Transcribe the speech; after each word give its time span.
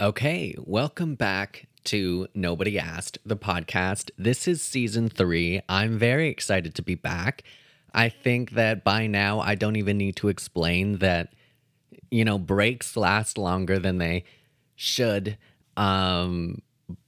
Okay, 0.00 0.56
welcome 0.58 1.14
back 1.14 1.68
to 1.84 2.26
Nobody 2.34 2.80
Asked, 2.80 3.18
the 3.24 3.36
podcast. 3.36 4.10
This 4.18 4.48
is 4.48 4.60
season 4.60 5.08
three. 5.08 5.60
I'm 5.68 6.00
very 6.00 6.28
excited 6.30 6.74
to 6.74 6.82
be 6.82 6.96
back. 6.96 7.44
I 7.94 8.08
think 8.08 8.50
that 8.52 8.82
by 8.82 9.06
now 9.06 9.38
I 9.38 9.54
don't 9.54 9.76
even 9.76 9.96
need 9.96 10.16
to 10.16 10.26
explain 10.26 10.98
that, 10.98 11.32
you 12.10 12.24
know, 12.24 12.38
breaks 12.38 12.96
last 12.96 13.38
longer 13.38 13.78
than 13.78 13.98
they 13.98 14.24
should. 14.74 15.38
Um, 15.76 16.60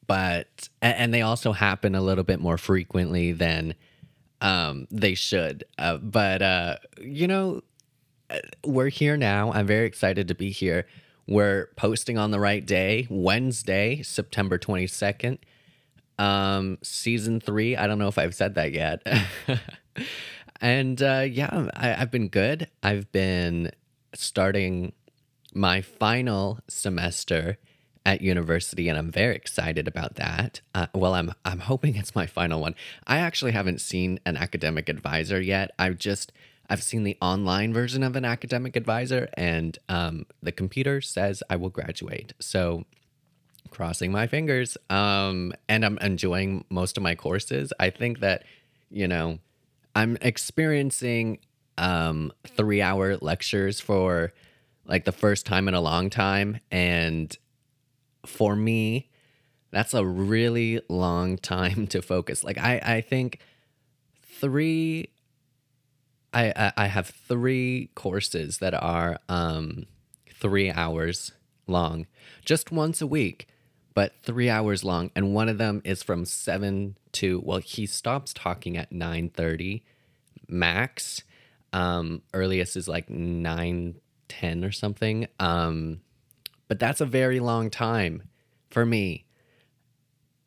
but, 0.06 0.68
and 0.80 1.12
they 1.12 1.22
also 1.22 1.50
happen 1.50 1.96
a 1.96 2.00
little 2.00 2.22
bit 2.22 2.38
more 2.38 2.56
frequently 2.56 3.32
than 3.32 3.74
um, 4.40 4.86
they 4.92 5.14
should. 5.14 5.64
Uh, 5.76 5.96
but, 5.96 6.40
uh, 6.40 6.76
you 7.00 7.26
know, 7.26 7.62
we're 8.64 8.90
here 8.90 9.16
now. 9.16 9.50
I'm 9.52 9.66
very 9.66 9.86
excited 9.86 10.28
to 10.28 10.36
be 10.36 10.50
here. 10.50 10.86
We're 11.28 11.70
posting 11.76 12.18
on 12.18 12.30
the 12.30 12.38
right 12.38 12.64
day, 12.64 13.06
Wednesday, 13.10 14.02
September 14.02 14.58
22nd. 14.58 15.38
Um, 16.18 16.78
season 16.82 17.40
three. 17.40 17.76
I 17.76 17.86
don't 17.86 17.98
know 17.98 18.08
if 18.08 18.16
I've 18.16 18.34
said 18.34 18.54
that 18.54 18.72
yet. 18.72 19.06
and 20.60 21.02
uh, 21.02 21.26
yeah, 21.28 21.68
I, 21.74 21.94
I've 21.94 22.10
been 22.10 22.28
good. 22.28 22.68
I've 22.82 23.10
been 23.12 23.72
starting 24.14 24.92
my 25.52 25.80
final 25.80 26.60
semester 26.68 27.58
at 28.06 28.22
university, 28.22 28.88
and 28.88 28.96
I'm 28.96 29.10
very 29.10 29.34
excited 29.34 29.88
about 29.88 30.14
that. 30.14 30.60
Uh, 30.74 30.86
well, 30.94 31.14
I'm 31.14 31.32
I'm 31.44 31.58
hoping 31.58 31.96
it's 31.96 32.14
my 32.14 32.26
final 32.26 32.60
one. 32.60 32.76
I 33.06 33.18
actually 33.18 33.52
haven't 33.52 33.80
seen 33.80 34.20
an 34.24 34.36
academic 34.36 34.88
advisor 34.88 35.40
yet. 35.40 35.72
I've 35.78 35.98
just 35.98 36.32
I've 36.68 36.82
seen 36.82 37.04
the 37.04 37.16
online 37.20 37.72
version 37.72 38.02
of 38.02 38.16
an 38.16 38.24
academic 38.24 38.76
advisor, 38.76 39.28
and 39.34 39.78
um, 39.88 40.26
the 40.42 40.52
computer 40.52 41.00
says 41.00 41.42
I 41.48 41.56
will 41.56 41.70
graduate. 41.70 42.32
So 42.40 42.84
crossing 43.70 44.10
my 44.12 44.26
fingers. 44.26 44.76
Um, 44.90 45.52
and 45.68 45.84
I'm 45.84 45.98
enjoying 45.98 46.64
most 46.70 46.96
of 46.96 47.02
my 47.02 47.14
courses. 47.14 47.72
I 47.78 47.90
think 47.90 48.20
that, 48.20 48.44
you 48.90 49.06
know, 49.06 49.38
I'm 49.94 50.16
experiencing 50.20 51.38
um, 51.78 52.32
three 52.46 52.80
hour 52.80 53.16
lectures 53.16 53.80
for 53.80 54.32
like 54.86 55.04
the 55.04 55.12
first 55.12 55.46
time 55.46 55.68
in 55.68 55.74
a 55.74 55.80
long 55.80 56.10
time. 56.10 56.60
And 56.70 57.36
for 58.24 58.56
me, 58.56 59.10
that's 59.70 59.94
a 59.94 60.04
really 60.04 60.80
long 60.88 61.36
time 61.54 61.86
to 61.88 62.02
focus. 62.02 62.44
Like, 62.44 62.58
I, 62.58 62.80
I 62.82 63.00
think 63.00 63.40
three, 64.22 65.10
I, 66.38 66.72
I, 66.76 66.86
have 66.86 67.06
three 67.08 67.90
courses 67.94 68.58
that 68.58 68.74
are 68.74 69.18
um, 69.28 69.86
three 70.34 70.70
hours 70.70 71.32
long, 71.66 72.06
just 72.44 72.70
once 72.70 73.00
a 73.00 73.06
week 73.06 73.48
but 73.96 74.12
three 74.22 74.50
hours 74.50 74.84
long. 74.84 75.10
And 75.16 75.32
one 75.32 75.48
of 75.48 75.56
them 75.56 75.80
is 75.82 76.02
from 76.02 76.26
7 76.26 76.98
to 77.12 77.40
well 77.42 77.58
he 77.58 77.86
stops 77.86 78.34
talking 78.34 78.76
at 78.76 78.92
9.30 78.92 79.82
max. 80.48 81.24
Um, 81.72 82.22
earliest 82.34 82.76
is 82.76 82.88
like 82.88 83.08
nine 83.08 83.96
ten 84.28 84.64
or 84.64 84.70
something. 84.70 85.28
Um, 85.40 86.02
but 86.68 86.78
that's 86.78 87.00
a 87.00 87.06
very 87.06 87.40
long 87.40 87.70
time 87.70 88.24
for 88.70 88.84
me 88.84 89.24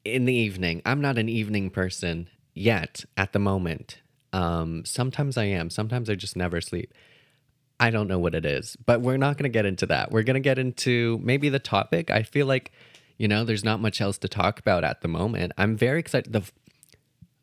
in 0.06 0.26
the 0.26 0.34
evening. 0.34 0.84
I'm 0.86 1.02
not 1.02 1.18
an 1.18 1.28
evening 1.28 1.72
person 1.72 2.30
yet 2.54 3.04
at 3.18 3.34
the 3.34 3.40
moment 3.40 4.00
um, 4.34 4.84
sometimes 4.86 5.38
i 5.38 5.46
am 5.46 5.70
sometimes 5.70 6.10
i 6.10 6.16
just 6.16 6.36
never 6.36 6.62
sleep 6.62 6.94
I 7.80 7.92
don't 7.92 8.08
know 8.10 8.20
what 8.20 8.36
it 8.36 8.46
is, 8.46 8.76
but 8.86 9.02
we're 9.02 9.18
not 9.18 9.38
going 9.38 9.50
to 9.50 9.50
get 9.50 9.66
into 9.66 9.86
that. 9.86 10.12
We're 10.12 10.24
going 10.24 10.36
to 10.36 10.42
get 10.42 10.60
into 10.60 11.18
maybe 11.24 11.48
the 11.48 11.60
topic. 11.60 12.12
I 12.12 12.24
feel 12.24 12.46
like, 12.46 12.74
you 13.18 13.28
know, 13.28 13.46
there's 13.46 13.64
not 13.64 13.80
much 13.80 14.02
else 14.02 14.18
to 14.18 14.28
talk 14.28 14.60
about 14.60 14.84
at 14.84 15.00
the 15.02 15.08
moment. 15.08 15.54
I'm 15.58 15.78
very 15.78 16.00
excited. 16.00 16.34
The 16.34 16.44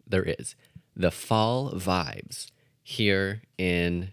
there 0.06 0.22
is 0.22 0.54
the 0.94 1.10
fall 1.10 1.72
vibes 1.72 2.50
here 2.82 3.42
in 3.58 4.12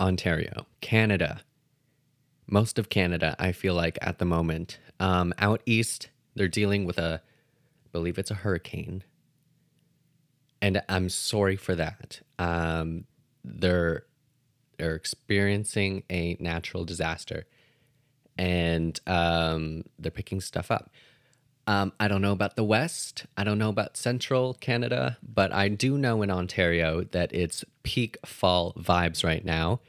Ontario, 0.00 0.66
Canada. 0.80 1.42
Most 2.46 2.78
of 2.78 2.88
Canada, 2.88 3.36
I 3.38 3.52
feel 3.52 3.74
like 3.74 3.98
at 4.02 4.18
the 4.18 4.24
moment. 4.24 4.78
Um, 4.98 5.32
out 5.38 5.62
east, 5.64 6.10
they're 6.34 6.48
dealing 6.48 6.84
with 6.84 6.98
a, 6.98 7.22
I 7.22 7.88
believe 7.92 8.18
it's 8.18 8.30
a 8.30 8.34
hurricane, 8.34 9.04
and 10.62 10.82
I'm 10.88 11.08
sorry 11.08 11.56
for 11.56 11.74
that. 11.74 12.20
Um, 12.38 13.04
they're 13.44 14.04
they're 14.78 14.94
experiencing 14.94 16.04
a 16.10 16.36
natural 16.40 16.84
disaster 16.84 17.46
and 18.38 18.98
um, 19.06 19.84
they're 19.98 20.10
picking 20.10 20.40
stuff 20.40 20.70
up. 20.70 20.90
Um, 21.66 21.92
I 22.00 22.08
don't 22.08 22.22
know 22.22 22.32
about 22.32 22.56
the 22.56 22.64
West. 22.64 23.26
I 23.36 23.44
don't 23.44 23.58
know 23.58 23.68
about 23.68 23.98
central 23.98 24.54
Canada, 24.54 25.18
but 25.22 25.52
I 25.52 25.68
do 25.68 25.98
know 25.98 26.22
in 26.22 26.30
Ontario 26.30 27.04
that 27.12 27.34
it's 27.34 27.64
peak 27.82 28.16
fall 28.24 28.72
vibes 28.74 29.22
right 29.22 29.44
now. 29.44 29.80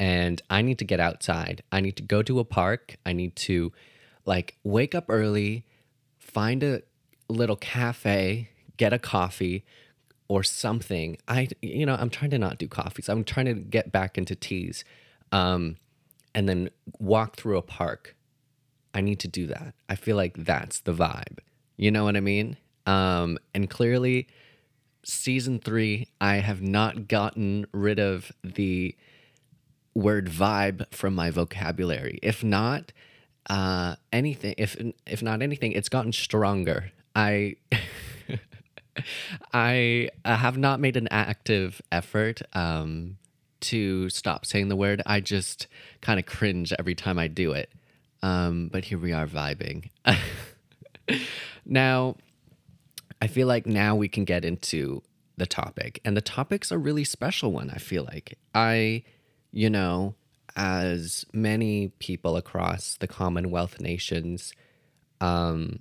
And 0.00 0.42
I 0.50 0.62
need 0.62 0.80
to 0.80 0.84
get 0.84 0.98
outside. 0.98 1.62
I 1.70 1.80
need 1.80 1.96
to 1.96 2.02
go 2.02 2.20
to 2.22 2.40
a 2.40 2.44
park. 2.44 2.96
I 3.06 3.12
need 3.12 3.36
to 3.36 3.72
like 4.26 4.58
wake 4.64 4.94
up 4.94 5.04
early, 5.08 5.64
find 6.18 6.64
a 6.64 6.82
little 7.28 7.56
cafe, 7.56 8.48
get 8.76 8.92
a 8.92 8.98
coffee, 8.98 9.64
or 10.34 10.42
something. 10.42 11.16
I, 11.28 11.48
you 11.62 11.86
know, 11.86 11.94
I'm 11.94 12.10
trying 12.10 12.32
to 12.32 12.38
not 12.38 12.58
do 12.58 12.66
coffees. 12.66 13.08
I'm 13.08 13.22
trying 13.22 13.46
to 13.46 13.54
get 13.54 13.92
back 13.92 14.18
into 14.18 14.34
teas, 14.34 14.84
um, 15.30 15.76
and 16.34 16.48
then 16.48 16.70
walk 16.98 17.36
through 17.36 17.56
a 17.56 17.62
park. 17.62 18.16
I 18.92 19.00
need 19.00 19.20
to 19.20 19.28
do 19.28 19.46
that. 19.46 19.74
I 19.88 19.94
feel 19.94 20.16
like 20.16 20.34
that's 20.36 20.80
the 20.80 20.92
vibe. 20.92 21.38
You 21.76 21.92
know 21.92 22.02
what 22.02 22.16
I 22.16 22.20
mean? 22.20 22.56
Um, 22.84 23.38
and 23.54 23.70
clearly, 23.70 24.26
season 25.04 25.60
three, 25.60 26.08
I 26.20 26.36
have 26.36 26.60
not 26.60 27.06
gotten 27.06 27.66
rid 27.72 28.00
of 28.00 28.32
the 28.42 28.96
word 29.94 30.28
vibe 30.28 30.92
from 30.92 31.14
my 31.14 31.30
vocabulary. 31.30 32.18
If 32.24 32.42
not, 32.42 32.92
uh, 33.48 33.94
anything. 34.12 34.56
If 34.58 34.76
if 35.06 35.22
not 35.22 35.42
anything, 35.42 35.70
it's 35.72 35.88
gotten 35.88 36.10
stronger. 36.12 36.90
I. 37.14 37.54
I 39.52 40.10
have 40.24 40.58
not 40.58 40.80
made 40.80 40.96
an 40.96 41.08
active 41.10 41.80
effort 41.90 42.42
um, 42.52 43.16
to 43.60 44.08
stop 44.10 44.46
saying 44.46 44.68
the 44.68 44.76
word. 44.76 45.02
I 45.06 45.20
just 45.20 45.66
kind 46.00 46.18
of 46.18 46.26
cringe 46.26 46.72
every 46.78 46.94
time 46.94 47.18
I 47.18 47.28
do 47.28 47.52
it. 47.52 47.70
Um, 48.22 48.68
but 48.72 48.84
here 48.84 48.98
we 48.98 49.12
are 49.12 49.26
vibing. 49.26 49.90
now, 51.66 52.16
I 53.20 53.26
feel 53.26 53.46
like 53.46 53.66
now 53.66 53.94
we 53.96 54.08
can 54.08 54.24
get 54.24 54.44
into 54.44 55.02
the 55.36 55.46
topic. 55.46 56.00
And 56.04 56.16
the 56.16 56.22
topic's 56.22 56.70
a 56.70 56.78
really 56.78 57.04
special 57.04 57.52
one, 57.52 57.70
I 57.70 57.78
feel 57.78 58.04
like. 58.04 58.38
I, 58.54 59.02
you 59.50 59.68
know, 59.68 60.14
as 60.56 61.26
many 61.32 61.88
people 61.98 62.36
across 62.36 62.96
the 62.98 63.06
Commonwealth 63.06 63.80
nations, 63.80 64.52
um, 65.20 65.80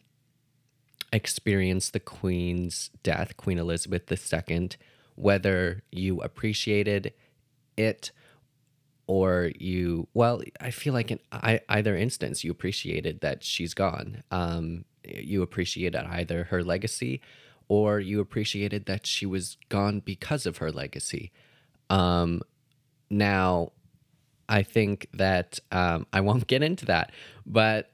experienced 1.13 1.93
the 1.93 1.99
Queen's 1.99 2.89
death, 3.03 3.37
Queen 3.37 3.57
Elizabeth 3.57 4.11
II, 4.11 4.69
whether 5.15 5.83
you 5.91 6.19
appreciated 6.21 7.13
it 7.77 8.11
or 9.05 9.51
you, 9.59 10.07
well, 10.13 10.41
I 10.59 10.71
feel 10.71 10.93
like 10.93 11.11
in 11.11 11.19
I, 11.31 11.61
either 11.69 11.95
instance, 11.95 12.43
you 12.43 12.51
appreciated 12.51 13.21
that 13.21 13.43
she's 13.43 13.73
gone. 13.73 14.23
Um, 14.31 14.85
you 15.05 15.41
appreciated 15.41 16.03
either 16.05 16.45
her 16.45 16.63
legacy 16.63 17.21
or 17.67 17.99
you 17.99 18.19
appreciated 18.19 18.85
that 18.85 19.05
she 19.05 19.25
was 19.25 19.57
gone 19.69 19.99
because 19.99 20.45
of 20.45 20.57
her 20.57 20.71
legacy. 20.71 21.31
Um, 21.89 22.41
now, 23.09 23.71
I 24.49 24.63
think 24.63 25.07
that 25.13 25.59
um, 25.71 26.07
I 26.11 26.21
won't 26.21 26.47
get 26.47 26.63
into 26.63 26.85
that, 26.85 27.11
but 27.45 27.92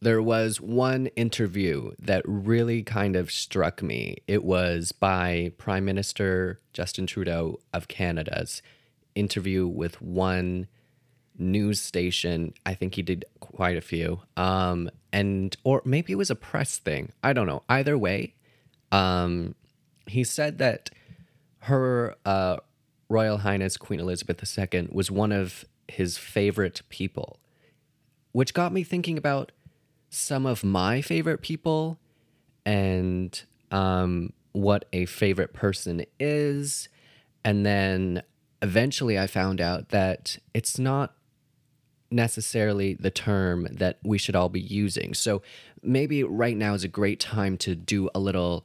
there 0.00 0.22
was 0.22 0.60
one 0.60 1.06
interview 1.08 1.92
that 1.98 2.22
really 2.26 2.82
kind 2.82 3.16
of 3.16 3.30
struck 3.30 3.82
me. 3.82 4.18
It 4.26 4.44
was 4.44 4.92
by 4.92 5.52
Prime 5.58 5.84
Minister 5.84 6.60
Justin 6.72 7.06
Trudeau 7.06 7.58
of 7.72 7.88
Canada's 7.88 8.62
interview 9.14 9.66
with 9.66 10.02
one 10.02 10.68
news 11.38 11.80
station. 11.80 12.52
I 12.64 12.74
think 12.74 12.94
he 12.94 13.02
did 13.02 13.24
quite 13.40 13.76
a 13.76 13.80
few. 13.80 14.20
Um, 14.36 14.90
and 15.12 15.56
or 15.64 15.82
maybe 15.84 16.12
it 16.12 16.16
was 16.16 16.30
a 16.30 16.36
press 16.36 16.78
thing. 16.78 17.12
I 17.22 17.32
don't 17.32 17.46
know. 17.46 17.62
Either 17.68 17.96
way, 17.96 18.34
um, 18.92 19.54
he 20.06 20.24
said 20.24 20.58
that 20.58 20.90
her 21.60 22.16
uh, 22.24 22.58
Royal 23.08 23.38
Highness 23.38 23.76
Queen 23.76 24.00
Elizabeth 24.00 24.58
II 24.58 24.88
was 24.92 25.10
one 25.10 25.32
of 25.32 25.64
his 25.88 26.18
favorite 26.18 26.82
people, 26.88 27.38
which 28.32 28.54
got 28.54 28.72
me 28.72 28.84
thinking 28.84 29.16
about 29.16 29.52
some 30.16 30.46
of 30.46 30.64
my 30.64 31.02
favorite 31.02 31.42
people 31.42 31.98
and 32.64 33.44
um, 33.70 34.32
what 34.52 34.86
a 34.92 35.04
favorite 35.06 35.52
person 35.52 36.04
is. 36.18 36.88
And 37.44 37.64
then 37.66 38.22
eventually 38.62 39.18
I 39.18 39.26
found 39.26 39.60
out 39.60 39.90
that 39.90 40.38
it's 40.54 40.78
not 40.78 41.14
necessarily 42.10 42.94
the 42.94 43.10
term 43.10 43.68
that 43.70 43.98
we 44.02 44.16
should 44.16 44.34
all 44.34 44.48
be 44.48 44.60
using. 44.60 45.12
So 45.12 45.42
maybe 45.82 46.24
right 46.24 46.56
now 46.56 46.74
is 46.74 46.84
a 46.84 46.88
great 46.88 47.20
time 47.20 47.58
to 47.58 47.74
do 47.74 48.08
a 48.14 48.18
little 48.18 48.64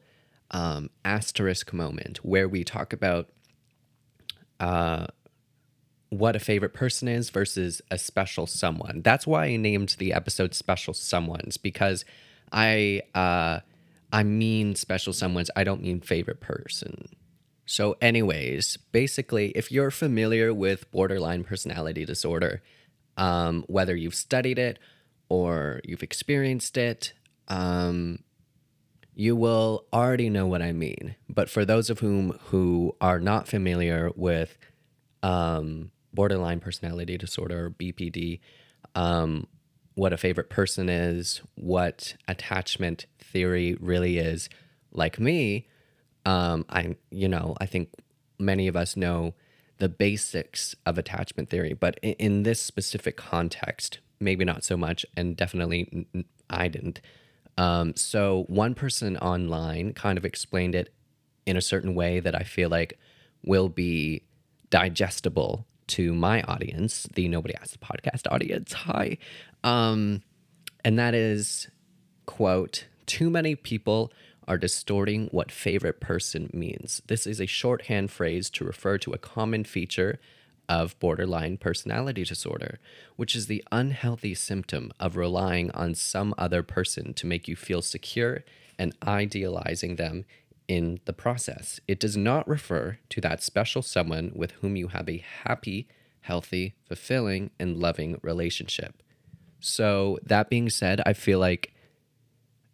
um, 0.52 0.90
asterisk 1.04 1.74
moment 1.74 2.24
where 2.24 2.48
we 2.48 2.64
talk 2.64 2.94
about 2.94 3.30
uh, 4.60 5.08
what 6.12 6.36
a 6.36 6.40
favorite 6.40 6.74
person 6.74 7.08
is 7.08 7.30
versus 7.30 7.82
a 7.90 7.98
special 7.98 8.46
someone. 8.46 9.02
That's 9.02 9.26
why 9.26 9.46
I 9.46 9.56
named 9.56 9.96
the 9.98 10.14
episode 10.14 10.54
"Special 10.54 10.94
Someones" 10.94 11.60
because 11.60 12.04
I 12.52 13.02
uh, 13.16 13.62
I 14.12 14.24
mean 14.24 14.76
special 14.76 15.14
someones. 15.14 15.48
I 15.56 15.64
don't 15.64 15.82
mean 15.82 16.02
favorite 16.02 16.42
person. 16.42 17.08
So, 17.66 17.96
anyways, 18.02 18.78
basically, 18.92 19.52
if 19.52 19.72
you're 19.72 19.90
familiar 19.90 20.54
with 20.54 20.92
borderline 20.92 21.46
personality 21.46 22.04
disorder, 22.04 22.62
um, 23.16 23.64
whether 23.68 23.96
you've 23.96 24.16
studied 24.16 24.60
it 24.60 24.80
or 25.30 25.80
you've 25.86 26.04
experienced 26.04 26.76
it, 26.76 27.14
um, 27.48 28.20
you 29.16 29.38
will 29.38 29.86
already 29.94 30.30
know 30.30 30.46
what 30.46 30.62
I 30.62 30.74
mean. 30.74 31.16
But 31.30 31.50
for 31.50 31.64
those 31.64 31.90
of 31.90 32.00
whom 32.00 32.38
who 32.48 32.98
are 33.00 33.22
not 33.22 33.48
familiar 33.48 34.12
with 34.14 34.58
um, 35.24 35.92
borderline 36.14 36.60
personality 36.60 37.18
disorder 37.18 37.68
or 37.68 37.70
BPD, 37.72 38.40
um, 38.96 39.48
what 39.96 40.14
a 40.14 40.18
favorite 40.18 40.50
person 40.50 40.90
is, 40.90 41.42
what 41.56 42.16
attachment 42.28 43.06
theory 43.20 43.76
really 43.80 44.18
is, 44.18 44.50
like 44.92 45.20
me, 45.20 45.68
um, 46.26 46.66
I 46.70 46.96
you 47.10 47.28
know 47.28 47.56
I 47.60 47.66
think 47.66 47.90
many 48.40 48.68
of 48.68 48.76
us 48.76 48.96
know 48.96 49.34
the 49.78 49.90
basics 49.90 50.76
of 50.86 50.98
attachment 50.98 51.50
theory, 51.50 51.74
but 51.74 52.00
in, 52.02 52.14
in 52.14 52.44
this 52.44 52.62
specific 52.62 53.18
context, 53.18 54.00
maybe 54.20 54.46
not 54.46 54.64
so 54.64 54.78
much, 54.78 55.06
and 55.18 55.36
definitely 55.36 56.08
I 56.50 56.68
didn't. 56.68 57.02
Um, 57.58 57.96
so 57.96 58.46
one 58.48 58.76
person 58.76 59.18
online 59.18 59.94
kind 59.94 60.18
of 60.18 60.26
explained 60.26 60.76
it 60.76 60.94
in 61.46 61.58
a 61.58 61.62
certain 61.62 61.96
way 61.96 62.20
that 62.20 62.36
I 62.36 62.44
feel 62.44 62.70
like 62.70 63.00
will 63.44 63.70
be 63.70 64.24
digestible 64.70 65.66
to 65.92 66.14
my 66.14 66.42
audience, 66.44 67.06
the 67.16 67.28
Nobody 67.28 67.54
Asked 67.56 67.74
the 67.74 67.86
Podcast 67.86 68.32
audience. 68.32 68.72
Hi. 68.72 69.18
Um, 69.62 70.22
and 70.86 70.98
that 70.98 71.14
is, 71.14 71.68
quote, 72.26 72.86
too 73.06 73.30
many 73.30 73.56
people 73.56 74.14
are 74.48 74.58
distorting 74.58 75.28
what 75.32 75.52
favorite 75.52 76.00
person 76.00 76.50
means. 76.54 77.02
This 77.08 77.28
is 77.28 77.42
a 77.42 77.46
shorthand 77.46 78.10
phrase 78.10 78.50
to 78.52 78.64
refer 78.64 78.98
to 79.00 79.12
a 79.12 79.18
common 79.18 79.66
feature 79.66 80.20
of 80.70 80.98
borderline 81.00 81.58
personality 81.58 82.24
disorder, 82.24 82.80
which 83.18 83.36
is 83.36 83.48
the 83.48 83.62
unhealthy 83.70 84.34
symptom 84.34 84.94
of 84.98 85.18
relying 85.18 85.72
on 85.72 85.94
some 85.94 86.34
other 86.38 86.64
person 86.64 87.14
to 87.16 87.28
make 87.28 87.50
you 87.50 87.58
feel 87.58 87.82
secure 87.82 88.46
and 88.80 88.96
idealizing 89.06 89.98
them 89.98 90.24
in 90.68 91.00
the 91.06 91.14
process. 91.14 91.80
It 91.88 92.00
does 92.00 92.16
not 92.16 92.48
refer 92.48 93.00
to 93.10 93.22
that 93.22 93.44
special 93.44 93.82
someone 93.82 94.32
with 94.36 94.52
whom 94.62 94.76
you 94.76 94.90
have 94.90 95.10
a 95.10 95.24
happy, 95.44 95.88
healthy, 96.22 96.76
fulfilling, 96.86 97.52
and 97.60 97.78
loving 97.78 98.20
relationship. 98.22 99.02
So, 99.60 100.18
that 100.24 100.50
being 100.50 100.70
said, 100.70 101.02
I 101.06 101.14
feel 101.14 101.40
like 101.40 101.74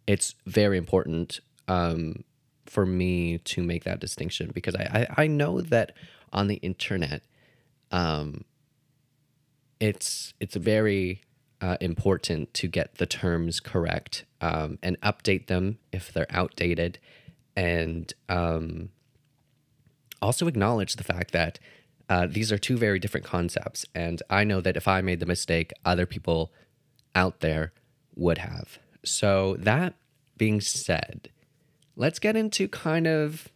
it's 0.06 0.34
very 0.46 0.78
important 0.78 1.40
um, 1.68 2.24
for 2.64 2.86
me 2.86 3.38
to 3.38 3.62
make 3.62 3.84
that 3.84 4.00
distinction 4.00 4.50
because 4.54 4.74
I, 4.74 5.06
I, 5.16 5.22
I 5.24 5.26
know 5.26 5.60
that 5.60 5.92
on 6.32 6.48
the 6.48 6.56
internet, 6.56 7.22
um, 7.90 8.44
it's 9.80 10.34
it's 10.40 10.56
very 10.56 11.22
uh, 11.60 11.76
important 11.80 12.54
to 12.54 12.68
get 12.68 12.96
the 12.96 13.06
terms 13.06 13.60
correct 13.60 14.24
um, 14.40 14.78
and 14.82 15.00
update 15.00 15.46
them 15.46 15.78
if 15.92 16.12
they're 16.12 16.26
outdated, 16.30 16.98
and 17.58 18.14
um, 18.28 18.90
also 20.22 20.46
acknowledge 20.46 20.94
the 20.94 21.02
fact 21.02 21.32
that 21.32 21.58
uh, 22.08 22.28
these 22.30 22.52
are 22.52 22.56
two 22.56 22.76
very 22.76 23.00
different 23.00 23.26
concepts. 23.26 23.84
And 23.96 24.22
I 24.30 24.44
know 24.44 24.60
that 24.60 24.76
if 24.76 24.86
I 24.86 25.00
made 25.00 25.18
the 25.18 25.26
mistake, 25.26 25.72
other 25.84 26.06
people 26.06 26.52
out 27.16 27.40
there 27.40 27.72
would 28.14 28.38
have. 28.38 28.78
So 29.04 29.56
that 29.58 29.94
being 30.36 30.60
said, 30.60 31.30
let's 31.96 32.20
get 32.20 32.36
into 32.36 32.68
kind 32.68 33.08
of 33.08 33.48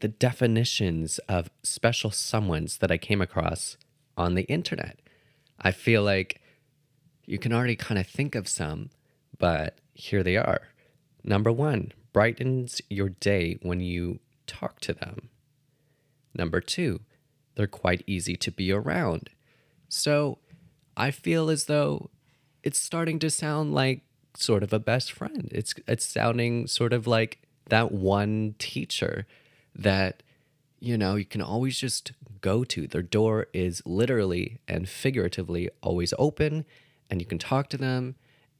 the 0.00 0.08
definitions 0.08 1.18
of 1.28 1.50
special 1.62 2.10
someones 2.10 2.78
that 2.78 2.90
I 2.90 2.96
came 2.96 3.20
across 3.20 3.76
on 4.16 4.36
the 4.36 4.44
internet. 4.44 5.00
I 5.60 5.70
feel 5.70 6.02
like 6.02 6.40
you 7.26 7.38
can 7.38 7.52
already 7.52 7.76
kind 7.76 8.00
of 8.00 8.06
think 8.06 8.34
of 8.34 8.48
some, 8.48 8.88
but 9.38 9.76
here 9.92 10.22
they 10.22 10.38
are. 10.38 10.62
Number 11.22 11.52
one, 11.52 11.92
brightens 12.14 12.80
your 12.88 13.10
day 13.10 13.58
when 13.60 13.80
you 13.80 14.20
talk 14.46 14.80
to 14.80 14.94
them. 14.94 15.28
Number 16.34 16.62
two, 16.62 17.00
they're 17.56 17.66
quite 17.66 18.02
easy 18.06 18.36
to 18.36 18.50
be 18.50 18.72
around. 18.72 19.28
So 19.88 20.38
I 20.96 21.10
feel 21.10 21.50
as 21.50 21.66
though 21.66 22.08
it's 22.62 22.78
starting 22.78 23.18
to 23.18 23.28
sound 23.28 23.74
like 23.74 24.00
sort 24.36 24.62
of 24.62 24.72
a 24.72 24.78
best 24.78 25.12
friend. 25.12 25.48
It's 25.52 25.74
it's 25.86 26.06
sounding 26.06 26.66
sort 26.66 26.92
of 26.92 27.06
like 27.06 27.42
that 27.68 27.92
one 27.92 28.54
teacher 28.58 29.26
that 29.74 30.22
you 30.80 30.96
know 30.96 31.16
you 31.16 31.24
can 31.24 31.42
always 31.42 31.78
just 31.78 32.12
go 32.40 32.64
to. 32.64 32.86
Their 32.86 33.02
door 33.02 33.48
is 33.52 33.82
literally 33.84 34.60
and 34.66 34.88
figuratively 34.88 35.68
always 35.82 36.14
open 36.18 36.64
and 37.10 37.20
you 37.20 37.26
can 37.26 37.38
talk 37.38 37.68
to 37.70 37.76
them. 37.76 38.14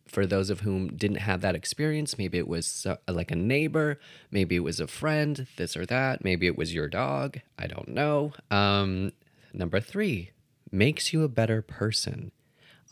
For 0.06 0.26
those 0.26 0.50
of 0.50 0.60
whom 0.60 0.96
didn't 0.96 1.18
have 1.18 1.40
that 1.40 1.54
experience, 1.54 2.18
maybe 2.18 2.38
it 2.38 2.46
was 2.46 2.86
like 3.08 3.30
a 3.30 3.36
neighbor, 3.36 3.98
maybe 4.30 4.54
it 4.56 4.60
was 4.60 4.78
a 4.78 4.86
friend, 4.86 5.46
this 5.56 5.76
or 5.76 5.86
that, 5.86 6.22
maybe 6.22 6.46
it 6.46 6.58
was 6.58 6.74
your 6.74 6.88
dog, 6.88 7.40
I 7.58 7.66
don't 7.66 7.88
know. 7.88 8.32
Um, 8.50 9.12
number 9.52 9.80
three, 9.80 10.30
makes 10.70 11.12
you 11.12 11.22
a 11.22 11.28
better 11.28 11.62
person. 11.62 12.32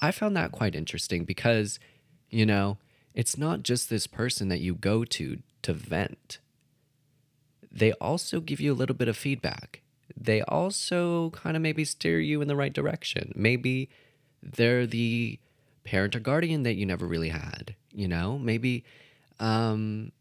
I 0.01 0.11
found 0.11 0.37
that 0.37 0.53
quite 0.53 0.75
interesting 0.75 1.25
because, 1.25 1.79
you 2.31 2.47
know, 2.47 2.79
it's 3.15 3.37
not 3.37 3.63
just 3.63 3.91
this 3.91 4.07
person 4.07 4.49
that 4.49 4.61
you 4.61 4.75
go 4.75 5.05
to 5.05 5.39
to 5.63 5.73
vent. 5.73 6.39
They 7.71 7.93
also 7.93 8.41
give 8.41 8.61
you 8.61 8.73
a 8.73 8.75
little 8.75 8.97
bit 8.97 9.09
of 9.09 9.17
feedback. 9.17 9.83
They 10.17 10.43
also 10.43 11.31
kind 11.31 11.57
of 11.57 11.63
maybe 11.63 11.85
steer 11.85 12.21
you 12.21 12.43
in 12.43 12.49
the 12.49 12.57
right 12.57 12.73
direction. 12.73 13.33
Maybe 13.37 13.89
they're 14.43 14.87
the 14.87 15.39
parent 15.85 16.15
or 16.17 16.21
guardian 16.21 16.63
that 16.63 16.75
you 16.75 16.87
never 16.87 17.07
really 17.07 17.31
had, 17.31 17.75
you 17.93 18.09
know? 18.09 18.39
Maybe 18.39 18.85
um 19.41 20.13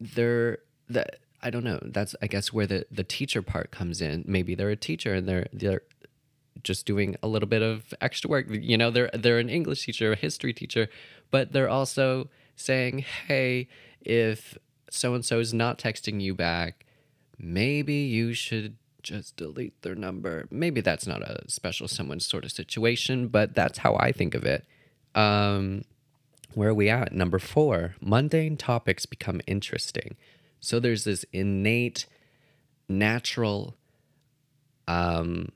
they're 0.00 0.58
that 0.88 1.18
I 1.42 1.50
don't 1.50 1.64
know. 1.64 1.78
That's 1.82 2.14
I 2.22 2.26
guess 2.26 2.52
where 2.52 2.66
the 2.66 2.86
the 2.90 3.04
teacher 3.04 3.42
part 3.42 3.70
comes 3.70 4.00
in. 4.00 4.24
Maybe 4.26 4.54
they're 4.54 4.70
a 4.70 4.76
teacher 4.76 5.14
and 5.14 5.28
they're 5.28 5.48
they're 5.52 5.82
just 6.62 6.86
doing 6.86 7.16
a 7.22 7.28
little 7.28 7.48
bit 7.48 7.62
of 7.62 7.94
extra 8.00 8.28
work. 8.28 8.46
You 8.50 8.76
know, 8.76 8.90
they're 8.90 9.10
they're 9.12 9.38
an 9.38 9.48
English 9.48 9.84
teacher, 9.84 10.12
a 10.12 10.16
history 10.16 10.52
teacher, 10.52 10.88
but 11.30 11.52
they're 11.52 11.68
also 11.68 12.28
saying, 12.56 13.04
"Hey, 13.28 13.68
if 14.00 14.58
so 14.90 15.14
and 15.14 15.24
so 15.24 15.38
is 15.38 15.52
not 15.52 15.78
texting 15.78 16.20
you 16.20 16.34
back, 16.34 16.86
maybe 17.38 17.94
you 17.94 18.32
should 18.32 18.76
just 19.02 19.36
delete 19.36 19.80
their 19.82 19.94
number. 19.94 20.48
Maybe 20.50 20.80
that's 20.80 21.06
not 21.06 21.22
a 21.22 21.48
special 21.48 21.86
someone 21.86 22.18
sort 22.20 22.44
of 22.44 22.50
situation, 22.50 23.28
but 23.28 23.54
that's 23.54 23.78
how 23.78 23.94
I 23.96 24.10
think 24.10 24.34
of 24.34 24.44
it. 24.44 24.66
Um, 25.16 25.84
where 26.54 26.68
are 26.68 26.74
we 26.74 26.88
at? 26.88 27.12
Number 27.12 27.38
four, 27.38 27.96
mundane 28.00 28.56
topics 28.56 29.04
become 29.06 29.40
interesting. 29.46 30.16
So 30.60 30.78
there's 30.78 31.04
this 31.04 31.24
innate, 31.32 32.06
natural 32.88 33.74
um, 34.86 35.50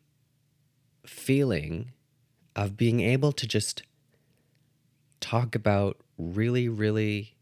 feeling 1.06 1.92
of 2.56 2.76
being 2.76 3.00
able 3.00 3.32
to 3.32 3.46
just 3.46 3.82
talk 5.20 5.54
about 5.54 5.98
really, 6.18 6.68
really 6.68 7.34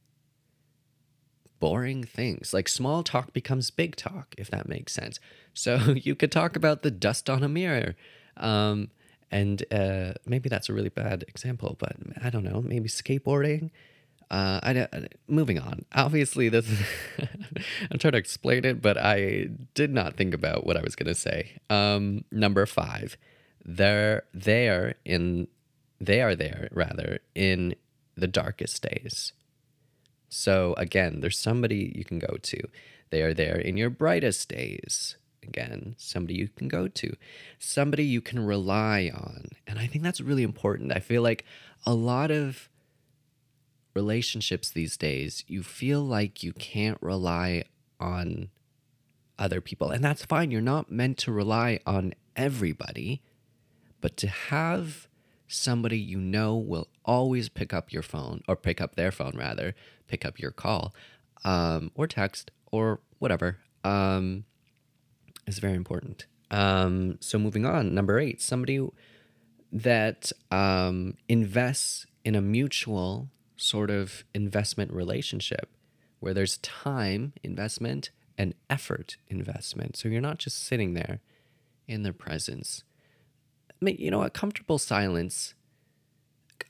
boring 1.61 2.05
things. 2.05 2.53
Like 2.53 2.69
small 2.69 3.03
talk 3.03 3.33
becomes 3.33 3.71
big 3.71 3.97
talk, 3.97 4.35
if 4.37 4.51
that 4.51 4.69
makes 4.69 4.93
sense. 4.93 5.19
So 5.55 5.77
you 5.97 6.15
could 6.15 6.33
talk 6.33 6.57
about 6.57 6.83
the 6.83 6.91
dust 6.91 7.31
on 7.31 7.43
a 7.43 7.49
mirror. 7.49 7.97
Um, 8.37 8.91
and 9.31 9.65
uh, 9.73 10.15
maybe 10.27 10.49
that's 10.49 10.69
a 10.69 10.73
really 10.73 10.89
bad 10.89 11.25
example, 11.29 11.77
but 11.79 11.97
I 12.23 12.31
don't 12.31 12.45
know. 12.45 12.63
Maybe 12.63 12.89
skateboarding. 12.89 13.71
Uh, 14.31 14.61
I, 14.63 14.89
I, 14.93 15.09
moving 15.27 15.59
on. 15.59 15.85
Obviously, 15.95 16.49
this 16.49 16.69
I'm 17.91 17.99
trying 17.99 18.13
to 18.13 18.19
explain 18.19 18.65
it, 18.65 18.83
but 18.83 18.99
I 18.99 19.49
did 19.75 19.93
not 19.93 20.17
think 20.17 20.35
about 20.35 20.67
what 20.67 20.77
I 20.77 20.83
was 20.83 20.95
gonna 20.95 21.15
say. 21.15 21.61
Um, 21.71 22.25
number 22.31 22.67
five, 22.67 23.17
they're 23.65 24.25
there 24.35 24.95
in 25.05 25.49
they 26.01 26.23
are 26.23 26.35
there 26.35 26.69
rather 26.73 27.21
in 27.35 27.75
the 28.17 28.29
darkest 28.29 28.83
days. 28.83 29.33
So 30.29 30.75
again, 30.77 31.21
there's 31.21 31.39
somebody 31.39 31.93
you 31.95 32.05
can 32.05 32.19
go 32.19 32.37
to. 32.41 32.61
They 33.11 33.23
are 33.23 33.35
there 33.35 33.57
in 33.57 33.77
your 33.77 33.91
brightest 33.91 34.49
days. 34.49 35.17
Again, 35.43 35.95
somebody 35.99 36.35
you 36.35 36.49
can 36.49 36.69
go 36.69 36.89
to, 36.89 37.17
somebody 37.59 38.05
you 38.05 38.21
can 38.21 38.45
rely 38.45 39.11
on. 39.15 39.49
And 39.67 39.79
I 39.79 39.87
think 39.87 40.05
that's 40.05 40.21
really 40.21 40.43
important. 40.43 40.93
I 40.93 41.01
feel 41.01 41.23
like 41.23 41.45
a 41.87 41.95
lot 41.95 42.31
of 42.31 42.69
relationships 43.95 44.71
these 44.71 44.97
days, 44.97 45.45
you 45.47 45.63
feel 45.63 46.03
like 46.03 46.43
you 46.43 46.53
can't 46.53 46.99
rely 47.01 47.65
on 47.99 48.51
other 49.39 49.61
people. 49.61 49.91
And 49.91 50.05
that's 50.05 50.25
fine. 50.25 50.51
You're 50.51 50.61
not 50.61 50.91
meant 50.91 51.19
to 51.19 51.33
rely 51.33 51.81
on 51.87 52.15
everybody, 52.37 53.23
but 54.01 54.17
to 54.19 54.29
have 54.29 55.09
somebody 55.47 55.99
you 55.99 56.19
know 56.19 56.57
will 56.57 56.89
always 57.05 57.49
pick 57.49 57.73
up 57.73 57.93
your 57.93 58.03
phone 58.03 58.43
or 58.47 58.55
pick 58.55 58.81
up 58.81 58.97
their 58.97 59.11
phone 59.11 59.33
rather, 59.37 59.75
pick 60.07 60.25
up 60.25 60.39
your 60.39 60.51
call 60.51 60.95
um, 61.45 61.91
or 61.95 62.07
text 62.07 62.51
or 62.71 63.01
whatever 63.19 63.59
um, 63.85 64.45
is 65.49 65.59
very 65.59 65.75
important. 65.75 66.27
Um, 66.51 67.19
so 67.21 67.39
moving 67.39 67.67
on, 67.67 67.95
number 67.95 68.19
eight, 68.19 68.41
somebody 68.41 68.87
that 69.73 70.33
um, 70.51 71.15
invests 71.29 72.07
in 72.25 72.35
a 72.35 72.41
mutual 72.41 73.29
sort 73.57 73.91
of 73.91 74.25
investment 74.35 74.93
relationship 74.93 75.69
where 76.21 76.35
there's 76.35 76.59
time 76.59 77.33
investment 77.43 78.11
and 78.37 78.55
effort 78.71 79.17
investment. 79.29 79.97
So 79.97 80.09
you're 80.09 80.21
not 80.21 80.39
just 80.39 80.65
sitting 80.65 80.95
there 80.95 81.21
in 81.87 82.03
their 82.03 82.13
presence. 82.13 82.85
I 83.71 83.85
mean, 83.85 83.97
you 83.99 84.11
know, 84.11 84.23
a 84.23 84.31
comfortable 84.31 84.79
silence. 84.79 85.55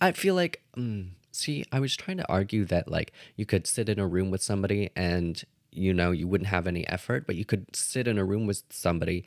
I 0.00 0.12
feel 0.12 0.34
like, 0.34 0.62
mm, 0.76 1.10
see, 1.32 1.64
I 1.72 1.80
was 1.80 1.96
trying 1.96 2.18
to 2.18 2.28
argue 2.28 2.64
that 2.66 2.90
like 2.90 3.12
you 3.36 3.46
could 3.46 3.66
sit 3.66 3.88
in 3.88 3.98
a 3.98 4.06
room 4.06 4.30
with 4.30 4.42
somebody 4.42 4.90
and 4.96 5.42
you 5.70 5.92
know 5.92 6.10
you 6.10 6.26
wouldn't 6.26 6.48
have 6.48 6.66
any 6.66 6.86
effort, 6.88 7.26
but 7.26 7.36
you 7.36 7.44
could 7.44 7.74
sit 7.74 8.08
in 8.08 8.18
a 8.18 8.24
room 8.24 8.46
with 8.46 8.62
somebody 8.70 9.24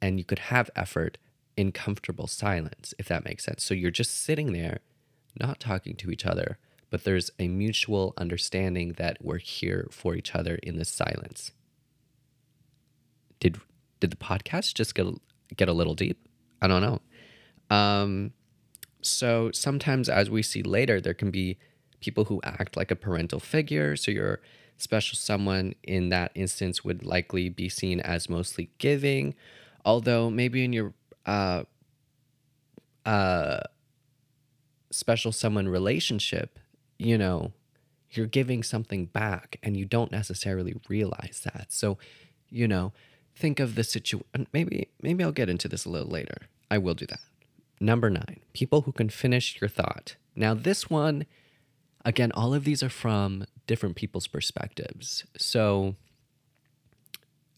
and 0.00 0.18
you 0.18 0.24
could 0.24 0.38
have 0.38 0.70
effort 0.76 1.18
in 1.56 1.72
comfortable 1.72 2.26
silence, 2.26 2.94
if 2.98 3.06
that 3.08 3.24
makes 3.24 3.44
sense. 3.44 3.62
So 3.62 3.74
you're 3.74 3.90
just 3.90 4.24
sitting 4.24 4.52
there, 4.52 4.80
not 5.38 5.60
talking 5.60 5.96
to 5.96 6.10
each 6.10 6.26
other, 6.26 6.58
but 6.90 7.04
there's 7.04 7.30
a 7.38 7.48
mutual 7.48 8.14
understanding 8.16 8.94
that 8.94 9.18
we're 9.20 9.38
here 9.38 9.88
for 9.90 10.14
each 10.14 10.34
other 10.34 10.56
in 10.56 10.78
this 10.78 10.88
silence. 10.88 11.52
Did 13.40 13.58
did 14.00 14.10
the 14.10 14.16
podcast 14.16 14.74
just 14.74 14.94
get 14.94 15.06
get 15.56 15.68
a 15.68 15.72
little 15.72 15.94
deep? 15.94 16.28
I 16.60 16.66
don't 16.66 16.82
know. 16.82 17.00
Um, 17.74 18.32
so 19.02 19.50
sometimes, 19.52 20.08
as 20.08 20.30
we 20.30 20.42
see 20.42 20.62
later, 20.62 21.00
there 21.00 21.14
can 21.14 21.30
be 21.30 21.58
people 22.00 22.24
who 22.24 22.40
act 22.44 22.76
like 22.76 22.90
a 22.90 22.96
parental 22.96 23.40
figure. 23.40 23.96
So 23.96 24.10
your 24.10 24.40
special 24.76 25.16
someone 25.16 25.74
in 25.82 26.08
that 26.10 26.32
instance 26.34 26.84
would 26.84 27.04
likely 27.04 27.48
be 27.48 27.68
seen 27.68 28.00
as 28.00 28.28
mostly 28.28 28.70
giving, 28.78 29.34
although 29.84 30.30
maybe 30.30 30.64
in 30.64 30.72
your 30.72 30.94
uh, 31.26 31.64
uh, 33.04 33.60
special 34.90 35.32
someone 35.32 35.68
relationship, 35.68 36.58
you 36.98 37.18
know, 37.18 37.52
you're 38.10 38.26
giving 38.26 38.62
something 38.62 39.06
back 39.06 39.58
and 39.62 39.76
you 39.76 39.84
don't 39.84 40.12
necessarily 40.12 40.74
realize 40.88 41.42
that. 41.44 41.66
So, 41.70 41.98
you 42.48 42.68
know, 42.68 42.92
think 43.34 43.60
of 43.60 43.74
the 43.74 43.84
situation. 43.84 44.46
Maybe, 44.52 44.88
maybe 45.02 45.24
I'll 45.24 45.32
get 45.32 45.48
into 45.48 45.68
this 45.68 45.84
a 45.84 45.90
little 45.90 46.08
later. 46.08 46.42
I 46.70 46.78
will 46.78 46.94
do 46.94 47.06
that. 47.06 47.20
Number 47.80 48.08
nine, 48.08 48.40
people 48.52 48.82
who 48.82 48.92
can 48.92 49.08
finish 49.08 49.60
your 49.60 49.68
thought. 49.68 50.16
Now, 50.36 50.54
this 50.54 50.88
one, 50.88 51.26
again, 52.04 52.30
all 52.32 52.54
of 52.54 52.64
these 52.64 52.82
are 52.82 52.88
from 52.88 53.46
different 53.66 53.96
people's 53.96 54.26
perspectives. 54.26 55.24
So, 55.36 55.96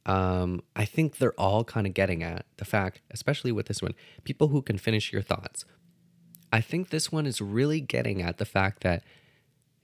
um, 0.06 0.62
I 0.76 0.84
think 0.84 1.18
they're 1.18 1.38
all 1.38 1.64
kind 1.64 1.86
of 1.86 1.92
getting 1.92 2.22
at 2.22 2.46
the 2.58 2.64
fact, 2.64 3.00
especially 3.10 3.50
with 3.50 3.66
this 3.66 3.82
one, 3.82 3.94
people 4.22 4.48
who 4.48 4.62
can 4.62 4.78
finish 4.78 5.12
your 5.12 5.22
thoughts. 5.22 5.64
I 6.52 6.60
think 6.60 6.90
this 6.90 7.10
one 7.10 7.26
is 7.26 7.40
really 7.40 7.80
getting 7.80 8.22
at 8.22 8.38
the 8.38 8.44
fact 8.44 8.82
that 8.82 9.02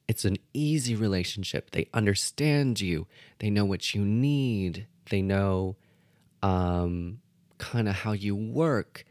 it's 0.06 0.24
an 0.24 0.36
easy 0.54 0.94
relationship. 0.94 1.72
They 1.72 1.88
understand 1.92 2.80
you, 2.80 3.06
they 3.38 3.50
know 3.50 3.64
what 3.64 3.94
you 3.94 4.04
need, 4.04 4.86
they 5.10 5.22
know 5.22 5.76
um, 6.42 7.20
kind 7.58 7.88
of 7.88 7.96
how 7.96 8.12
you 8.12 8.36
work. 8.36 9.04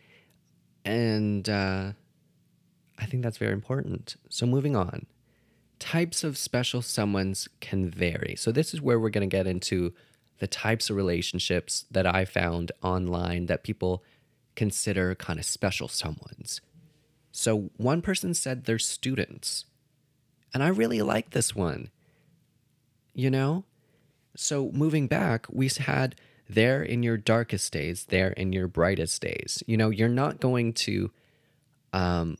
And 0.85 1.47
uh, 1.47 1.91
I 2.97 3.05
think 3.05 3.23
that's 3.23 3.37
very 3.37 3.53
important. 3.53 4.15
So, 4.29 4.45
moving 4.45 4.75
on, 4.75 5.05
types 5.81 6.23
of 6.23 6.37
special 6.37 6.81
someones 6.81 7.49
can 7.59 7.89
vary. 7.89 8.35
So, 8.37 8.51
this 8.51 8.73
is 8.73 8.81
where 8.81 8.99
we're 8.99 9.09
going 9.09 9.27
to 9.27 9.35
get 9.35 9.47
into 9.47 9.93
the 10.39 10.47
types 10.47 10.89
of 10.89 10.95
relationships 10.95 11.85
that 11.91 12.05
I 12.05 12.23
found 12.23 12.71
online 12.81 13.47
that 13.47 13.63
people 13.63 14.03
consider 14.55 15.15
kind 15.15 15.39
of 15.39 15.45
special 15.45 15.87
someones. 15.87 16.61
So, 17.31 17.71
one 17.77 18.01
person 18.01 18.33
said 18.33 18.63
they're 18.63 18.79
students. 18.79 19.65
And 20.53 20.61
I 20.61 20.67
really 20.67 21.01
like 21.01 21.31
this 21.31 21.55
one. 21.55 21.89
You 23.13 23.31
know? 23.31 23.65
So, 24.35 24.71
moving 24.71 25.07
back, 25.07 25.47
we 25.49 25.67
had 25.67 26.15
there 26.47 26.83
in 26.83 27.01
your 27.01 27.17
darkest 27.17 27.73
days, 27.73 28.05
there 28.05 28.31
in 28.31 28.53
your 28.53 28.67
brightest 28.67 29.21
days. 29.21 29.63
You 29.65 29.77
know, 29.77 29.89
you're 29.89 30.09
not 30.09 30.39
going 30.39 30.73
to 30.73 31.09
um, 31.91 32.37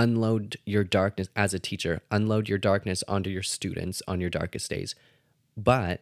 unload 0.00 0.56
your 0.64 0.82
darkness 0.82 1.28
as 1.36 1.52
a 1.52 1.58
teacher, 1.58 2.00
unload 2.10 2.48
your 2.48 2.56
darkness 2.56 3.04
onto 3.06 3.28
your 3.28 3.42
students 3.42 4.02
on 4.08 4.18
your 4.18 4.30
darkest 4.30 4.70
days. 4.70 4.94
But 5.58 6.00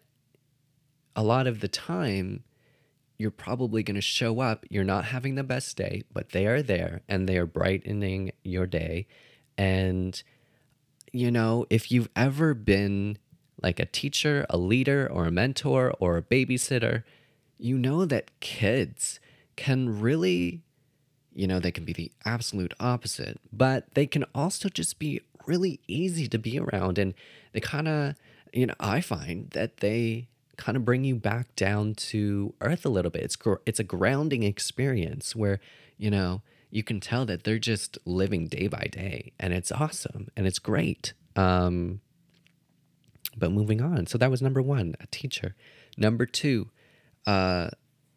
a 1.16 1.22
lot 1.24 1.48
of 1.48 1.58
the 1.58 1.66
time, 1.66 2.44
you're 3.18 3.32
probably 3.32 3.82
going 3.82 3.96
to 3.96 4.00
show 4.00 4.38
up. 4.38 4.64
You're 4.70 4.84
not 4.84 5.06
having 5.06 5.34
the 5.34 5.42
best 5.42 5.76
day, 5.76 6.04
but 6.12 6.30
they 6.30 6.46
are 6.46 6.62
there 6.62 7.02
and 7.08 7.28
they 7.28 7.36
are 7.36 7.46
brightening 7.46 8.30
your 8.44 8.66
day. 8.66 9.08
And, 9.56 10.22
you 11.12 11.32
know, 11.32 11.66
if 11.68 11.90
you've 11.90 12.08
ever 12.14 12.54
been 12.54 13.18
like 13.60 13.80
a 13.80 13.86
teacher, 13.86 14.46
a 14.48 14.56
leader, 14.56 15.08
or 15.10 15.26
a 15.26 15.32
mentor, 15.32 15.92
or 15.98 16.16
a 16.16 16.22
babysitter, 16.22 17.02
you 17.58 17.76
know 17.76 18.04
that 18.04 18.38
kids 18.38 19.18
can 19.56 20.00
really, 20.00 20.62
you 21.34 21.46
know, 21.46 21.60
they 21.60 21.70
can 21.70 21.84
be 21.84 21.92
the 21.92 22.10
absolute 22.24 22.74
opposite, 22.80 23.38
but 23.52 23.94
they 23.94 24.06
can 24.06 24.24
also 24.34 24.68
just 24.68 24.98
be 24.98 25.20
really 25.46 25.80
easy 25.86 26.28
to 26.28 26.38
be 26.38 26.58
around. 26.58 26.98
And 26.98 27.14
they 27.52 27.60
kind 27.60 27.88
of, 27.88 28.14
you 28.52 28.66
know, 28.66 28.74
I 28.80 29.00
find 29.00 29.50
that 29.50 29.78
they 29.78 30.28
kind 30.56 30.76
of 30.76 30.84
bring 30.84 31.04
you 31.04 31.14
back 31.14 31.54
down 31.56 31.94
to 31.94 32.54
earth 32.60 32.84
a 32.84 32.88
little 32.88 33.10
bit. 33.10 33.22
It's 33.22 33.36
it's 33.66 33.80
a 33.80 33.84
grounding 33.84 34.42
experience 34.42 35.34
where, 35.34 35.60
you 35.96 36.10
know, 36.10 36.42
you 36.70 36.82
can 36.82 37.00
tell 37.00 37.24
that 37.26 37.44
they're 37.44 37.58
just 37.58 37.98
living 38.04 38.48
day 38.48 38.66
by 38.66 38.88
day 38.90 39.32
and 39.38 39.54
it's 39.54 39.72
awesome 39.72 40.28
and 40.36 40.46
it's 40.46 40.58
great. 40.58 41.14
Um, 41.36 42.00
but 43.36 43.52
moving 43.52 43.80
on. 43.80 44.06
So 44.06 44.18
that 44.18 44.30
was 44.30 44.42
number 44.42 44.60
one, 44.60 44.94
a 45.00 45.06
teacher. 45.06 45.54
Number 45.96 46.26
two, 46.26 46.68
uh, 47.26 47.70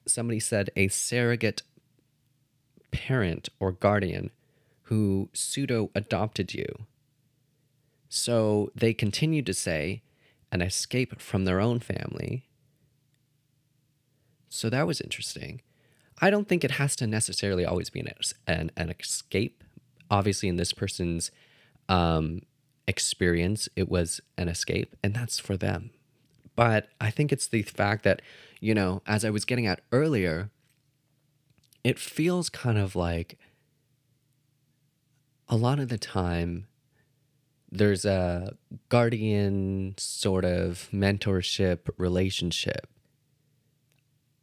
somebody 0.07 0.39
said 0.39 0.69
a 0.75 0.87
surrogate 0.87 1.61
parent 2.91 3.49
or 3.59 3.71
guardian 3.71 4.31
who 4.83 5.29
pseudo 5.33 5.89
adopted 5.95 6.53
you. 6.53 6.85
So 8.09 8.71
they 8.75 8.93
continue 8.93 9.41
to 9.43 9.53
say 9.53 10.01
an 10.51 10.61
escape 10.61 11.21
from 11.21 11.45
their 11.45 11.61
own 11.61 11.79
family. 11.79 12.45
So 14.49 14.69
that 14.69 14.85
was 14.85 14.99
interesting. 14.99 15.61
I 16.21 16.29
don't 16.29 16.47
think 16.47 16.63
it 16.63 16.71
has 16.71 16.95
to 16.97 17.07
necessarily 17.07 17.65
always 17.65 17.89
be 17.89 18.01
an, 18.01 18.09
an, 18.45 18.71
an 18.75 18.89
escape. 18.99 19.63
Obviously, 20.09 20.49
in 20.49 20.57
this 20.57 20.73
person's 20.73 21.31
um, 21.87 22.41
experience, 22.85 23.69
it 23.77 23.89
was 23.89 24.19
an 24.37 24.49
escape, 24.49 24.95
and 25.01 25.13
that's 25.13 25.39
for 25.39 25.55
them. 25.55 25.91
But 26.53 26.89
I 26.99 27.11
think 27.11 27.31
it's 27.31 27.47
the 27.47 27.61
fact 27.61 28.03
that, 28.03 28.21
you 28.59 28.75
know, 28.75 29.01
as 29.07 29.23
I 29.23 29.29
was 29.29 29.45
getting 29.45 29.65
at 29.65 29.81
earlier, 29.93 30.49
it 31.83 31.99
feels 31.99 32.49
kind 32.49 32.77
of 32.77 32.95
like 32.95 33.37
a 35.47 35.55
lot 35.55 35.79
of 35.79 35.89
the 35.89 35.97
time 35.97 36.67
there's 37.71 38.03
a 38.03 38.55
guardian 38.89 39.95
sort 39.97 40.43
of 40.43 40.89
mentorship 40.91 41.89
relationship 41.97 42.87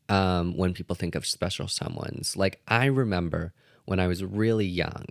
um, 0.08 0.56
when 0.56 0.72
people 0.72 0.96
think 0.96 1.14
of 1.14 1.26
special 1.26 1.66
someones. 1.66 2.34
Like, 2.34 2.62
I 2.66 2.86
remember 2.86 3.52
when 3.84 4.00
I 4.00 4.06
was 4.06 4.24
really 4.24 4.64
young 4.64 5.04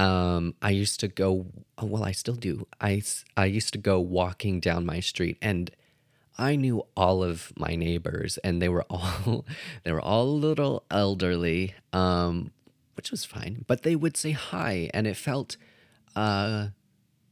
um, 0.00 0.54
I 0.62 0.70
used 0.70 0.98
to 1.00 1.08
go, 1.08 1.46
oh, 1.76 1.84
well, 1.84 2.04
I 2.04 2.12
still 2.12 2.34
do. 2.34 2.66
I, 2.80 3.02
I 3.36 3.44
used 3.44 3.74
to 3.74 3.78
go 3.78 4.00
walking 4.00 4.58
down 4.58 4.86
my 4.86 5.00
street 5.00 5.36
and 5.42 5.70
I 6.40 6.56
knew 6.56 6.86
all 6.96 7.22
of 7.22 7.52
my 7.56 7.76
neighbors 7.76 8.38
and 8.38 8.60
they 8.60 8.68
were 8.68 8.84
all, 8.90 9.44
they 9.84 9.92
were 9.92 10.00
all 10.00 10.24
a 10.24 10.40
little 10.46 10.84
elderly, 10.90 11.74
um, 11.92 12.50
which 12.94 13.10
was 13.10 13.24
fine, 13.24 13.64
but 13.66 13.82
they 13.82 13.94
would 13.94 14.16
say 14.16 14.32
hi 14.32 14.90
and 14.94 15.06
it 15.06 15.16
felt, 15.16 15.56
uh, 16.16 16.68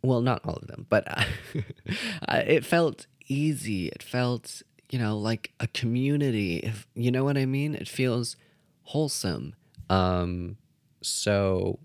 well, 0.03 0.21
not 0.21 0.45
all 0.45 0.57
of 0.57 0.67
them, 0.69 0.87
but 0.89 1.09
uh, 2.29 2.43
it 2.47 2.65
felt 2.65 3.07
easy. 3.27 3.89
It 3.89 4.03
felt, 4.03 4.63
you 4.91 4.99
know, 4.99 5.17
like 5.17 5.53
a 5.59 5.67
community. 5.67 6.59
If 6.59 6.87
you 6.95 7.11
know 7.11 7.25
what 7.25 7.39
I 7.39 7.47
mean, 7.47 7.75
it 7.75 7.89
feels 7.89 8.37
wholesome. 8.83 9.55
Um, 9.91 10.59
so 11.03 11.79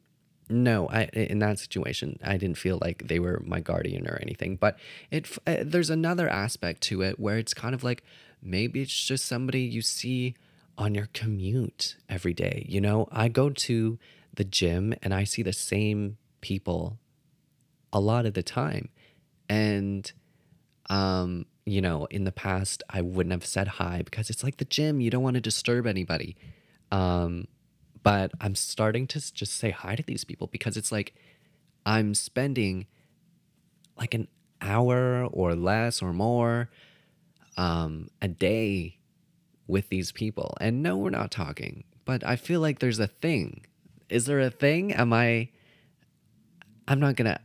no, 0.49 0.87
I 0.89 1.03
in 1.13 1.39
that 1.39 1.59
situation, 1.59 2.19
I 2.23 2.37
didn't 2.37 2.57
feel 2.57 2.77
like 2.81 3.07
they 3.07 3.19
were 3.19 3.41
my 3.45 3.59
guardian 3.59 4.07
or 4.07 4.19
anything. 4.21 4.55
But 4.57 4.77
it 5.11 5.37
uh, 5.47 5.57
there's 5.63 5.89
another 5.89 6.29
aspect 6.29 6.81
to 6.83 7.01
it 7.01 7.19
where 7.19 7.37
it's 7.37 7.53
kind 7.53 7.73
of 7.73 7.83
like 7.83 8.03
maybe 8.41 8.81
it's 8.81 9.05
just 9.05 9.25
somebody 9.25 9.61
you 9.61 9.81
see 9.81 10.35
on 10.77 10.95
your 10.95 11.07
commute 11.13 11.97
every 12.09 12.33
day. 12.33 12.65
You 12.67 12.81
know, 12.81 13.07
I 13.11 13.29
go 13.29 13.49
to 13.49 13.99
the 14.33 14.43
gym 14.43 14.93
and 15.01 15.13
I 15.13 15.23
see 15.23 15.43
the 15.43 15.53
same 15.53 16.17
people 16.41 16.97
a 17.91 17.99
lot 17.99 18.25
of 18.25 18.33
the 18.33 18.43
time. 18.43 18.89
And 19.47 20.11
um, 20.89 21.45
you 21.65 21.81
know, 21.81 22.05
in 22.05 22.25
the 22.25 22.31
past 22.31 22.83
I 22.89 23.01
wouldn't 23.01 23.31
have 23.31 23.45
said 23.45 23.67
hi 23.67 24.01
because 24.03 24.29
it's 24.29 24.43
like 24.43 24.57
the 24.57 24.65
gym, 24.65 24.99
you 24.99 25.09
don't 25.09 25.23
want 25.23 25.35
to 25.35 25.41
disturb 25.41 25.87
anybody. 25.87 26.35
Um, 26.91 27.47
but 28.03 28.31
I'm 28.39 28.55
starting 28.55 29.07
to 29.07 29.33
just 29.33 29.57
say 29.57 29.71
hi 29.71 29.95
to 29.95 30.03
these 30.03 30.23
people 30.23 30.47
because 30.47 30.77
it's 30.77 30.91
like 30.91 31.15
I'm 31.85 32.13
spending 32.13 32.85
like 33.97 34.13
an 34.13 34.27
hour 34.61 35.25
or 35.25 35.55
less 35.55 36.01
or 36.01 36.13
more 36.13 36.69
um, 37.57 38.09
a 38.21 38.27
day 38.27 38.97
with 39.67 39.89
these 39.89 40.11
people. 40.11 40.55
And 40.59 40.83
no, 40.83 40.97
we're 40.97 41.09
not 41.09 41.31
talking, 41.31 41.83
but 42.05 42.25
I 42.25 42.35
feel 42.35 42.59
like 42.59 42.79
there's 42.79 42.99
a 42.99 43.07
thing. 43.07 43.65
Is 44.09 44.25
there 44.25 44.39
a 44.39 44.49
thing? 44.49 44.93
Am 44.93 45.13
I? 45.13 45.49
I'm 46.87 46.99
not 46.99 47.15
gonna 47.15 47.39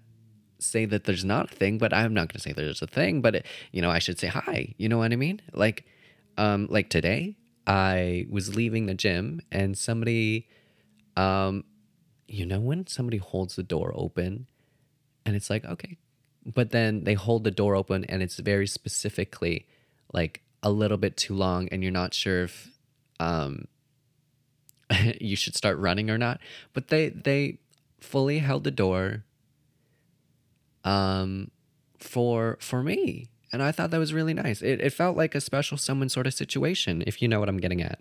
say 0.58 0.84
that 0.86 1.04
there's 1.04 1.24
not 1.24 1.52
a 1.52 1.54
thing, 1.54 1.78
but 1.78 1.94
I'm 1.94 2.12
not 2.12 2.32
gonna 2.32 2.40
say 2.40 2.52
there's 2.52 2.82
a 2.82 2.86
thing. 2.86 3.20
But 3.20 3.36
it, 3.36 3.46
you 3.70 3.80
know, 3.80 3.90
I 3.90 4.00
should 4.00 4.18
say 4.18 4.26
hi. 4.26 4.74
You 4.76 4.88
know 4.88 4.98
what 4.98 5.12
I 5.12 5.16
mean? 5.16 5.40
Like, 5.52 5.86
um, 6.36 6.66
like 6.70 6.90
today, 6.90 7.36
I 7.68 8.26
was 8.30 8.56
leaving 8.56 8.86
the 8.86 8.94
gym 8.94 9.42
and 9.52 9.76
somebody, 9.76 10.48
um, 11.16 11.64
you 12.26 12.46
know, 12.46 12.60
when 12.60 12.86
somebody 12.86 13.18
holds 13.18 13.56
the 13.56 13.62
door 13.62 13.92
open 13.94 14.46
and 15.26 15.36
it's 15.36 15.50
like, 15.50 15.66
okay, 15.66 15.98
but 16.46 16.70
then 16.70 17.04
they 17.04 17.12
hold 17.12 17.44
the 17.44 17.50
door 17.50 17.76
open 17.76 18.06
and 18.06 18.22
it's 18.22 18.38
very 18.38 18.66
specifically 18.66 19.66
like 20.14 20.40
a 20.62 20.70
little 20.70 20.96
bit 20.96 21.18
too 21.18 21.34
long 21.34 21.68
and 21.68 21.82
you're 21.82 21.92
not 21.92 22.14
sure 22.14 22.44
if, 22.44 22.70
um, 23.20 23.66
you 25.20 25.36
should 25.36 25.54
start 25.54 25.76
running 25.76 26.08
or 26.08 26.16
not. 26.16 26.40
But 26.72 26.88
they, 26.88 27.10
they 27.10 27.58
fully 28.00 28.38
held 28.38 28.64
the 28.64 28.70
door, 28.70 29.24
um, 30.84 31.50
for, 31.98 32.56
for 32.60 32.82
me 32.82 33.28
and 33.52 33.62
I 33.62 33.72
thought 33.72 33.90
that 33.90 33.98
was 33.98 34.12
really 34.12 34.34
nice. 34.34 34.62
It, 34.62 34.80
it 34.80 34.92
felt 34.92 35.16
like 35.16 35.34
a 35.34 35.40
special 35.40 35.78
someone 35.78 36.08
sort 36.08 36.26
of 36.26 36.34
situation, 36.34 37.02
if 37.06 37.22
you 37.22 37.28
know 37.28 37.40
what 37.40 37.48
I'm 37.48 37.58
getting 37.58 37.82
at. 37.82 38.00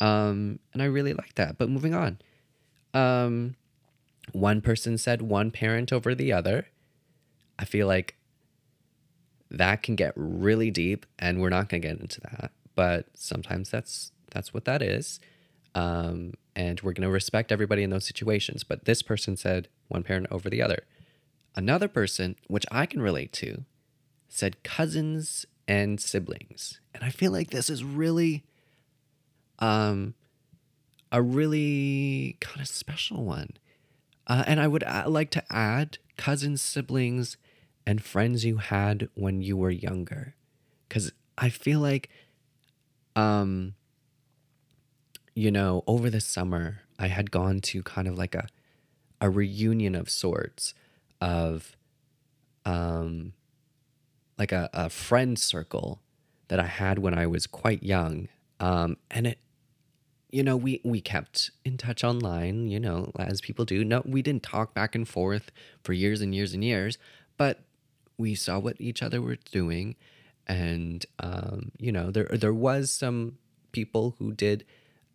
Um, 0.00 0.58
and 0.72 0.82
I 0.82 0.86
really 0.86 1.12
liked 1.12 1.36
that. 1.36 1.58
But 1.58 1.68
moving 1.68 1.94
on. 1.94 2.18
Um, 2.94 3.54
one 4.32 4.60
person 4.60 4.98
said 4.98 5.22
one 5.22 5.50
parent 5.50 5.92
over 5.92 6.14
the 6.14 6.32
other. 6.32 6.66
I 7.58 7.64
feel 7.64 7.86
like 7.86 8.16
that 9.50 9.82
can 9.82 9.94
get 9.94 10.12
really 10.16 10.70
deep, 10.70 11.06
and 11.18 11.40
we're 11.40 11.50
not 11.50 11.68
going 11.68 11.82
to 11.82 11.88
get 11.88 12.00
into 12.00 12.20
that. 12.22 12.50
But 12.74 13.06
sometimes 13.14 13.70
that's 13.70 14.12
that's 14.32 14.52
what 14.52 14.64
that 14.64 14.82
is. 14.82 15.20
Um, 15.74 16.34
and 16.56 16.80
we're 16.80 16.92
going 16.92 17.06
to 17.06 17.12
respect 17.12 17.52
everybody 17.52 17.82
in 17.82 17.90
those 17.90 18.06
situations. 18.06 18.64
But 18.64 18.84
this 18.84 19.02
person 19.02 19.36
said 19.36 19.68
one 19.88 20.02
parent 20.02 20.26
over 20.30 20.50
the 20.50 20.62
other. 20.62 20.84
Another 21.54 21.88
person, 21.88 22.36
which 22.48 22.64
I 22.70 22.86
can 22.86 23.00
relate 23.00 23.32
to, 23.34 23.64
said 24.34 24.62
cousins 24.62 25.44
and 25.68 26.00
siblings. 26.00 26.80
And 26.94 27.04
I 27.04 27.10
feel 27.10 27.30
like 27.30 27.50
this 27.50 27.68
is 27.68 27.84
really 27.84 28.44
um 29.58 30.14
a 31.12 31.20
really 31.20 32.38
kind 32.40 32.62
of 32.62 32.66
special 32.66 33.24
one. 33.24 33.50
Uh, 34.26 34.42
and 34.46 34.58
I 34.58 34.66
would 34.68 34.84
uh, 34.84 35.04
like 35.06 35.28
to 35.32 35.44
add 35.52 35.98
cousins, 36.16 36.62
siblings, 36.62 37.36
and 37.86 38.02
friends 38.02 38.42
you 38.46 38.56
had 38.56 39.10
when 39.14 39.42
you 39.42 39.54
were 39.58 39.70
younger. 39.70 40.34
Cuz 40.88 41.12
I 41.36 41.50
feel 41.50 41.80
like 41.80 42.08
um 43.14 43.74
you 45.34 45.50
know, 45.50 45.84
over 45.86 46.08
the 46.08 46.22
summer 46.22 46.80
I 46.98 47.08
had 47.08 47.30
gone 47.30 47.60
to 47.60 47.82
kind 47.82 48.08
of 48.08 48.16
like 48.16 48.34
a 48.34 48.46
a 49.20 49.28
reunion 49.28 49.94
of 49.94 50.08
sorts 50.08 50.72
of 51.20 51.76
um 52.64 53.34
like 54.38 54.52
a, 54.52 54.68
a 54.72 54.88
friend 54.88 55.38
circle 55.38 56.00
that 56.48 56.60
I 56.60 56.66
had 56.66 56.98
when 56.98 57.16
I 57.16 57.26
was 57.26 57.46
quite 57.46 57.82
young. 57.82 58.28
Um, 58.60 58.96
and 59.10 59.26
it, 59.26 59.38
you 60.30 60.42
know, 60.42 60.56
we, 60.56 60.80
we 60.84 61.00
kept 61.00 61.50
in 61.64 61.76
touch 61.76 62.02
online, 62.02 62.68
you 62.68 62.80
know, 62.80 63.12
as 63.18 63.40
people 63.40 63.64
do. 63.64 63.84
No, 63.84 64.02
we 64.04 64.22
didn't 64.22 64.42
talk 64.42 64.74
back 64.74 64.94
and 64.94 65.06
forth 65.06 65.50
for 65.82 65.92
years 65.92 66.20
and 66.20 66.34
years 66.34 66.54
and 66.54 66.64
years, 66.64 66.98
but 67.36 67.60
we 68.16 68.34
saw 68.34 68.58
what 68.58 68.80
each 68.80 69.02
other 69.02 69.20
were 69.20 69.36
doing. 69.50 69.96
And, 70.46 71.04
um, 71.20 71.72
you 71.78 71.92
know, 71.92 72.10
there, 72.10 72.28
there 72.30 72.54
was 72.54 72.90
some 72.90 73.38
people 73.72 74.16
who 74.18 74.32
did 74.32 74.64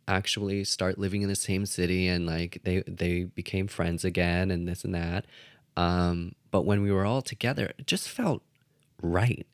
actually 0.08 0.64
start 0.64 0.98
living 0.98 1.22
in 1.22 1.30
the 1.30 1.36
same 1.36 1.66
city 1.66 2.08
and 2.08 2.26
like 2.26 2.62
they, 2.64 2.84
they 2.88 3.24
became 3.24 3.68
friends 3.68 4.06
again 4.06 4.52
and 4.52 4.68
this 4.68 4.84
and 4.84 4.96
that. 4.96 5.26
Um, 5.76 6.34
but 6.50 6.66
when 6.66 6.82
we 6.82 6.92
were 6.92 7.06
all 7.06 7.22
together, 7.22 7.74
it 7.78 7.88
just 7.88 8.08
felt 8.08 8.42
right. 9.02 9.46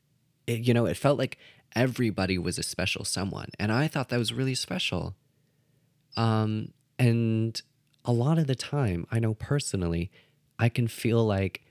It, 0.46 0.60
you 0.60 0.74
know, 0.74 0.86
it 0.86 0.96
felt 0.96 1.18
like 1.18 1.38
everybody 1.74 2.38
was 2.38 2.58
a 2.58 2.62
special 2.62 3.04
someone. 3.04 3.48
And 3.58 3.72
I 3.72 3.88
thought 3.88 4.08
that 4.10 4.18
was 4.18 4.32
really 4.32 4.54
special. 4.54 5.14
Um, 6.16 6.72
and 6.98 7.60
a 8.04 8.12
lot 8.12 8.38
of 8.38 8.46
the 8.46 8.54
time, 8.54 9.06
I 9.10 9.18
know 9.18 9.34
personally, 9.34 10.10
I 10.58 10.68
can 10.68 10.86
feel 10.86 11.24
like, 11.24 11.62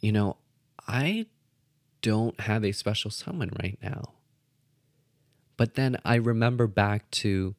you 0.00 0.12
know, 0.12 0.36
I 0.86 1.26
don't 2.00 2.40
have 2.40 2.64
a 2.64 2.72
special 2.72 3.10
someone 3.10 3.50
right 3.60 3.78
now. 3.82 4.14
But 5.56 5.74
then 5.74 5.98
I 6.04 6.14
remember 6.14 6.66
back 6.66 7.10
to 7.10 7.56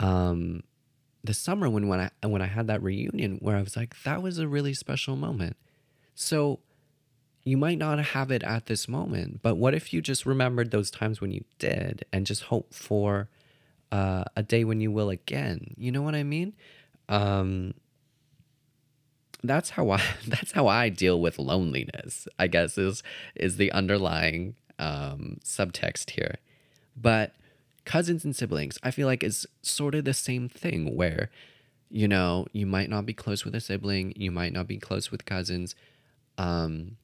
um, 0.00 0.62
the 1.22 1.34
summer 1.34 1.68
when 1.68 1.86
when 1.86 2.00
I 2.00 2.26
when 2.26 2.42
I 2.42 2.46
had 2.46 2.66
that 2.66 2.82
reunion 2.82 3.38
where 3.40 3.56
I 3.56 3.62
was 3.62 3.76
like, 3.76 4.02
that 4.02 4.22
was 4.22 4.38
a 4.38 4.48
really 4.48 4.74
special 4.74 5.14
moment. 5.14 5.56
So 6.14 6.60
you 7.44 7.56
might 7.56 7.78
not 7.78 7.98
have 7.98 8.30
it 8.30 8.42
at 8.42 8.66
this 8.66 8.88
moment, 8.88 9.40
but 9.42 9.56
what 9.56 9.74
if 9.74 9.92
you 9.92 10.00
just 10.00 10.24
remembered 10.24 10.70
those 10.70 10.90
times 10.90 11.20
when 11.20 11.32
you 11.32 11.44
did 11.58 12.04
and 12.12 12.24
just 12.24 12.44
hope 12.44 12.72
for 12.72 13.28
uh, 13.90 14.24
a 14.36 14.42
day 14.42 14.64
when 14.64 14.80
you 14.80 14.92
will 14.92 15.10
again? 15.10 15.74
You 15.76 15.90
know 15.90 16.02
what 16.02 16.14
I 16.14 16.22
mean? 16.22 16.54
Um, 17.08 17.74
that's 19.42 19.70
how 19.70 19.90
I 19.90 20.00
that's 20.26 20.52
how 20.52 20.68
I 20.68 20.88
deal 20.88 21.20
with 21.20 21.38
loneliness. 21.38 22.28
I 22.38 22.46
guess 22.46 22.78
is 22.78 23.02
is 23.34 23.56
the 23.56 23.72
underlying 23.72 24.54
um, 24.78 25.38
subtext 25.44 26.10
here, 26.10 26.36
but 26.96 27.34
cousins 27.84 28.24
and 28.24 28.36
siblings, 28.36 28.78
I 28.84 28.92
feel 28.92 29.08
like 29.08 29.24
is 29.24 29.46
sort 29.62 29.96
of 29.96 30.04
the 30.04 30.14
same 30.14 30.48
thing 30.48 30.96
where 30.96 31.28
you 31.90 32.06
know 32.06 32.46
you 32.52 32.66
might 32.66 32.88
not 32.88 33.04
be 33.04 33.14
close 33.14 33.44
with 33.44 33.56
a 33.56 33.60
sibling, 33.60 34.12
you 34.14 34.30
might 34.30 34.52
not 34.52 34.68
be 34.68 34.78
close 34.78 35.10
with 35.10 35.24
cousins. 35.24 35.74
Um, 36.38 36.96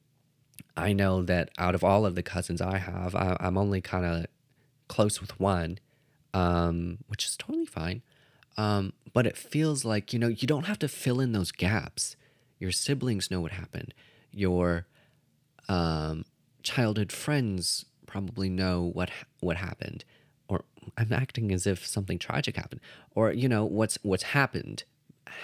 I 0.75 0.93
know 0.93 1.23
that 1.23 1.49
out 1.57 1.75
of 1.75 1.83
all 1.83 2.05
of 2.05 2.15
the 2.15 2.23
cousins 2.23 2.61
I 2.61 2.77
have, 2.77 3.15
I, 3.15 3.37
am 3.39 3.57
only 3.57 3.81
kind 3.81 4.05
of 4.05 4.25
close 4.87 5.21
with 5.21 5.39
one, 5.39 5.79
um, 6.33 6.99
which 7.07 7.25
is 7.25 7.37
totally 7.37 7.65
fine. 7.65 8.01
Um, 8.57 8.93
but 9.13 9.25
it 9.25 9.37
feels 9.37 9.85
like, 9.85 10.11
you 10.11 10.19
know, 10.19 10.27
you 10.27 10.47
don't 10.47 10.65
have 10.65 10.79
to 10.79 10.87
fill 10.87 11.19
in 11.19 11.31
those 11.31 11.51
gaps. 11.51 12.15
Your 12.59 12.71
siblings 12.71 13.31
know 13.31 13.39
what 13.41 13.53
happened. 13.53 13.93
Your 14.31 14.87
um, 15.67 16.25
childhood 16.61 17.11
friends 17.11 17.85
probably 18.05 18.49
know 18.49 18.91
what 18.93 19.11
what 19.39 19.57
happened. 19.57 20.03
Or 20.47 20.65
I'm 20.97 21.13
acting 21.13 21.51
as 21.51 21.65
if 21.65 21.85
something 21.85 22.19
tragic 22.19 22.57
happened. 22.57 22.81
Or, 23.15 23.31
you 23.31 23.47
know, 23.47 23.63
what's 23.65 23.97
what's 24.01 24.23
happened 24.23 24.83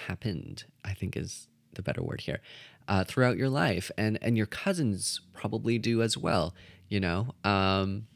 happened, 0.06 0.64
I 0.84 0.92
think 0.92 1.16
is 1.16 1.48
the 1.76 1.82
better 1.82 2.02
word 2.02 2.22
here 2.22 2.40
uh, 2.88 3.04
throughout 3.04 3.36
your 3.36 3.48
life, 3.48 3.90
and 3.96 4.18
and 4.22 4.36
your 4.36 4.46
cousins 4.46 5.20
probably 5.32 5.78
do 5.78 6.02
as 6.02 6.16
well. 6.16 6.54
You 6.88 7.00
know, 7.00 7.34
um, 7.44 8.06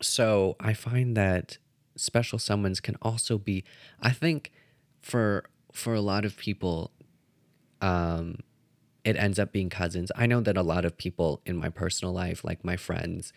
so 0.00 0.56
I 0.58 0.72
find 0.72 1.16
that 1.16 1.58
special 1.96 2.38
summons 2.38 2.80
can 2.80 2.96
also 3.02 3.38
be. 3.38 3.64
I 4.00 4.10
think 4.10 4.52
for 5.00 5.44
for 5.72 5.94
a 5.94 6.00
lot 6.00 6.24
of 6.24 6.36
people, 6.36 6.90
um, 7.80 8.38
it 9.04 9.16
ends 9.16 9.38
up 9.38 9.52
being 9.52 9.70
cousins. 9.70 10.10
I 10.16 10.26
know 10.26 10.40
that 10.40 10.56
a 10.56 10.62
lot 10.62 10.84
of 10.84 10.96
people 10.96 11.40
in 11.46 11.56
my 11.56 11.68
personal 11.68 12.12
life, 12.12 12.44
like 12.44 12.64
my 12.64 12.76
friends, 12.76 13.32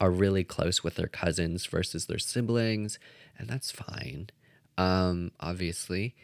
are 0.00 0.10
really 0.10 0.44
close 0.44 0.82
with 0.82 0.94
their 0.94 1.08
cousins 1.08 1.66
versus 1.66 2.06
their 2.06 2.18
siblings, 2.18 2.98
and 3.38 3.48
that's 3.48 3.70
fine. 3.70 4.30
Um, 4.76 5.30
obviously 5.38 6.16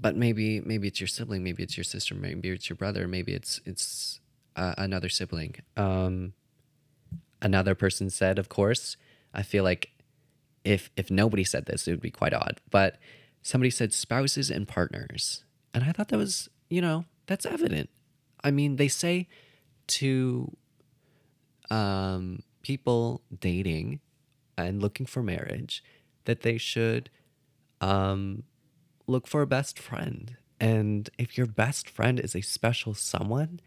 but 0.00 0.16
maybe 0.16 0.60
maybe 0.60 0.88
it's 0.88 1.00
your 1.00 1.08
sibling, 1.08 1.42
maybe 1.42 1.62
it's 1.62 1.76
your 1.76 1.84
sister, 1.84 2.14
maybe 2.14 2.50
it's 2.50 2.68
your 2.68 2.76
brother, 2.76 3.06
maybe 3.08 3.32
it's 3.32 3.60
it's 3.64 4.20
uh, 4.56 4.74
another 4.78 5.08
sibling. 5.08 5.56
Um, 5.76 6.32
another 7.42 7.74
person 7.74 8.10
said, 8.10 8.38
of 8.38 8.48
course, 8.48 8.96
I 9.34 9.42
feel 9.42 9.64
like 9.64 9.90
if 10.64 10.90
if 10.96 11.10
nobody 11.10 11.44
said 11.44 11.66
this, 11.66 11.86
it 11.86 11.92
would 11.92 12.00
be 12.00 12.10
quite 12.10 12.34
odd. 12.34 12.60
But 12.70 12.98
somebody 13.42 13.70
said 13.70 13.92
spouses 13.92 14.50
and 14.50 14.66
partners. 14.66 15.44
And 15.72 15.84
I 15.84 15.92
thought 15.92 16.08
that 16.08 16.16
was, 16.18 16.48
you 16.68 16.80
know, 16.80 17.04
that's 17.26 17.46
evident. 17.46 17.90
I 18.42 18.50
mean, 18.50 18.76
they 18.76 18.88
say 18.88 19.28
to 19.88 20.56
um, 21.70 22.40
people 22.62 23.22
dating 23.38 24.00
and 24.58 24.82
looking 24.82 25.06
for 25.06 25.22
marriage 25.22 25.84
that 26.24 26.42
they 26.42 26.58
should 26.58 27.10
um, 27.80 28.42
look 29.06 29.26
for 29.26 29.42
a 29.42 29.46
best 29.46 29.78
friend. 29.78 30.36
And 30.58 31.08
if 31.18 31.36
your 31.36 31.46
best 31.46 31.88
friend 31.88 32.18
is 32.18 32.34
a 32.34 32.40
special 32.40 32.94
someone, 32.94 33.60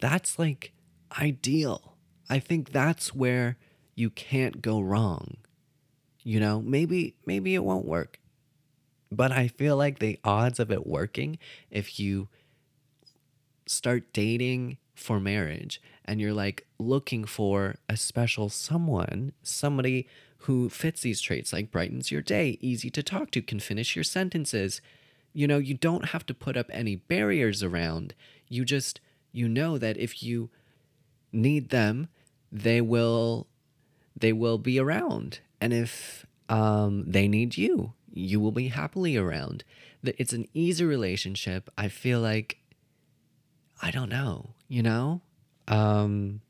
that's 0.00 0.38
like 0.38 0.72
ideal. 1.20 1.96
I 2.30 2.38
think 2.38 2.72
that's 2.72 3.14
where 3.14 3.56
you 3.94 4.10
can't 4.10 4.62
go 4.62 4.80
wrong. 4.80 5.36
You 6.22 6.40
know, 6.40 6.60
maybe 6.60 7.16
maybe 7.26 7.54
it 7.54 7.64
won't 7.64 7.86
work. 7.86 8.20
But 9.10 9.32
I 9.32 9.48
feel 9.48 9.76
like 9.76 9.98
the 9.98 10.18
odds 10.24 10.58
of 10.58 10.70
it 10.70 10.86
working 10.86 11.38
if 11.70 12.00
you 12.00 12.28
start 13.66 14.12
dating 14.12 14.78
for 14.94 15.20
marriage 15.20 15.80
and 16.04 16.20
you're 16.20 16.32
like 16.32 16.66
looking 16.78 17.24
for 17.24 17.76
a 17.88 17.96
special 17.96 18.48
someone, 18.48 19.32
somebody 19.42 20.06
who 20.42 20.68
fits 20.68 21.02
these 21.02 21.20
traits, 21.20 21.52
like 21.52 21.70
brightens 21.70 22.10
your 22.10 22.22
day, 22.22 22.58
easy 22.60 22.90
to 22.90 23.02
talk 23.02 23.30
to, 23.30 23.42
can 23.42 23.60
finish 23.60 23.94
your 23.94 24.04
sentences. 24.04 24.80
You 25.32 25.46
know, 25.46 25.58
you 25.58 25.74
don't 25.74 26.06
have 26.06 26.26
to 26.26 26.34
put 26.34 26.56
up 26.56 26.66
any 26.70 26.96
barriers 26.96 27.62
around. 27.62 28.14
You 28.48 28.64
just, 28.64 29.00
you 29.30 29.48
know 29.48 29.78
that 29.78 29.96
if 29.96 30.22
you 30.22 30.50
need 31.32 31.70
them, 31.70 32.08
they 32.50 32.80
will, 32.80 33.46
they 34.16 34.32
will 34.32 34.58
be 34.58 34.78
around. 34.78 35.40
And 35.60 35.72
if 35.72 36.26
um, 36.48 37.04
they 37.06 37.28
need 37.28 37.56
you, 37.56 37.92
you 38.12 38.40
will 38.40 38.52
be 38.52 38.68
happily 38.68 39.16
around. 39.16 39.64
It's 40.02 40.32
an 40.32 40.48
easy 40.54 40.84
relationship. 40.84 41.70
I 41.78 41.88
feel 41.88 42.20
like 42.20 42.58
I 43.80 43.90
don't 43.90 44.08
know, 44.08 44.50
you 44.68 44.82
know? 44.82 45.22
Um, 45.68 46.40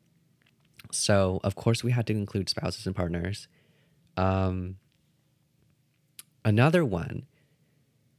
so, 0.90 1.40
of 1.44 1.54
course, 1.54 1.82
we 1.82 1.92
had 1.92 2.06
to 2.08 2.12
include 2.12 2.48
spouses 2.48 2.86
and 2.86 2.94
partners. 2.94 3.48
Um, 4.16 4.76
another 6.44 6.84
one 6.84 7.26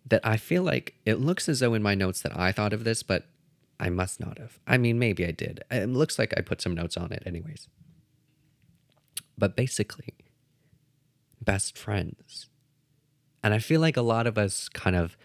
that 0.05 0.25
I 0.25 0.37
feel 0.37 0.63
like 0.63 0.95
it 1.05 1.19
looks 1.19 1.47
as 1.47 1.59
though 1.59 1.73
in 1.73 1.83
my 1.83 1.95
notes 1.95 2.21
that 2.21 2.37
I 2.37 2.51
thought 2.51 2.73
of 2.73 2.83
this, 2.83 3.03
but 3.03 3.25
I 3.79 3.89
must 3.89 4.19
not 4.19 4.37
have. 4.37 4.59
I 4.67 4.77
mean, 4.77 4.99
maybe 4.99 5.25
I 5.25 5.31
did. 5.31 5.63
It 5.71 5.89
looks 5.89 6.19
like 6.19 6.33
I 6.37 6.41
put 6.41 6.61
some 6.61 6.75
notes 6.75 6.97
on 6.97 7.11
it, 7.11 7.23
anyways. 7.25 7.67
But 9.37 9.55
basically, 9.55 10.13
best 11.41 11.77
friends. 11.77 12.47
And 13.43 13.53
I 13.53 13.59
feel 13.59 13.81
like 13.81 13.97
a 13.97 14.01
lot 14.01 14.27
of 14.27 14.37
us 14.37 14.69
kind 14.69 14.95
of 14.95 15.17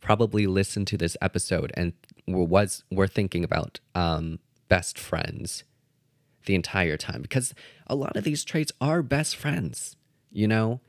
probably 0.00 0.46
listened 0.46 0.86
to 0.88 0.98
this 0.98 1.16
episode 1.22 1.72
and 1.74 1.92
was 2.26 2.84
were 2.90 3.06
thinking 3.06 3.44
about 3.44 3.80
um, 3.94 4.38
best 4.68 4.98
friends 4.98 5.64
the 6.46 6.54
entire 6.54 6.96
time 6.96 7.22
because 7.22 7.54
a 7.86 7.94
lot 7.94 8.16
of 8.16 8.24
these 8.24 8.44
traits 8.44 8.72
are 8.80 9.02
best 9.02 9.36
friends, 9.36 9.96
you 10.30 10.48
know. 10.48 10.80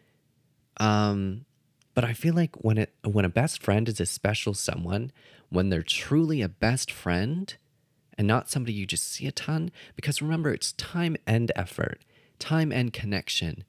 Um, 0.77 1.45
but 1.93 2.03
I 2.03 2.13
feel 2.13 2.33
like 2.33 2.55
when 2.63 2.77
it 2.77 2.93
when 3.03 3.25
a 3.25 3.29
best 3.29 3.61
friend 3.61 3.87
is 3.87 3.99
a 3.99 4.05
special 4.05 4.53
someone, 4.53 5.11
when 5.49 5.69
they're 5.69 5.83
truly 5.83 6.41
a 6.41 6.49
best 6.49 6.91
friend, 6.91 7.55
and 8.17 8.27
not 8.27 8.49
somebody 8.49 8.73
you 8.73 8.85
just 8.85 9.09
see 9.11 9.27
a 9.27 9.31
ton, 9.31 9.71
because 9.95 10.21
remember 10.21 10.51
it's 10.51 10.73
time 10.73 11.15
and 11.25 11.51
effort, 11.55 12.01
time 12.39 12.71
and 12.71 12.91
connection. 12.91 13.63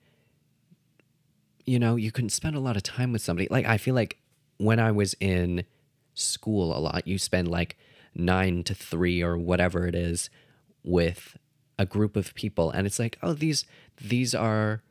You 1.64 1.78
know, 1.78 1.96
you 1.96 2.12
can 2.12 2.28
spend 2.28 2.56
a 2.56 2.60
lot 2.60 2.76
of 2.76 2.82
time 2.82 3.12
with 3.12 3.22
somebody. 3.22 3.48
Like 3.50 3.66
I 3.66 3.76
feel 3.76 3.94
like 3.94 4.18
when 4.58 4.78
I 4.78 4.90
was 4.90 5.14
in 5.20 5.64
school 6.16 6.76
a 6.76 6.80
lot. 6.80 7.06
You 7.06 7.18
spend 7.18 7.48
like 7.48 7.76
nine 8.14 8.64
to 8.64 8.74
three 8.74 9.22
or 9.22 9.36
whatever 9.36 9.86
it 9.86 9.94
is 9.94 10.30
with 10.82 11.36
a 11.78 11.86
group 11.86 12.16
of 12.16 12.34
people. 12.34 12.70
And 12.70 12.86
it's 12.86 12.98
like, 12.98 13.18
oh, 13.22 13.34
these 13.34 13.64
these 14.00 14.34
are 14.34 14.82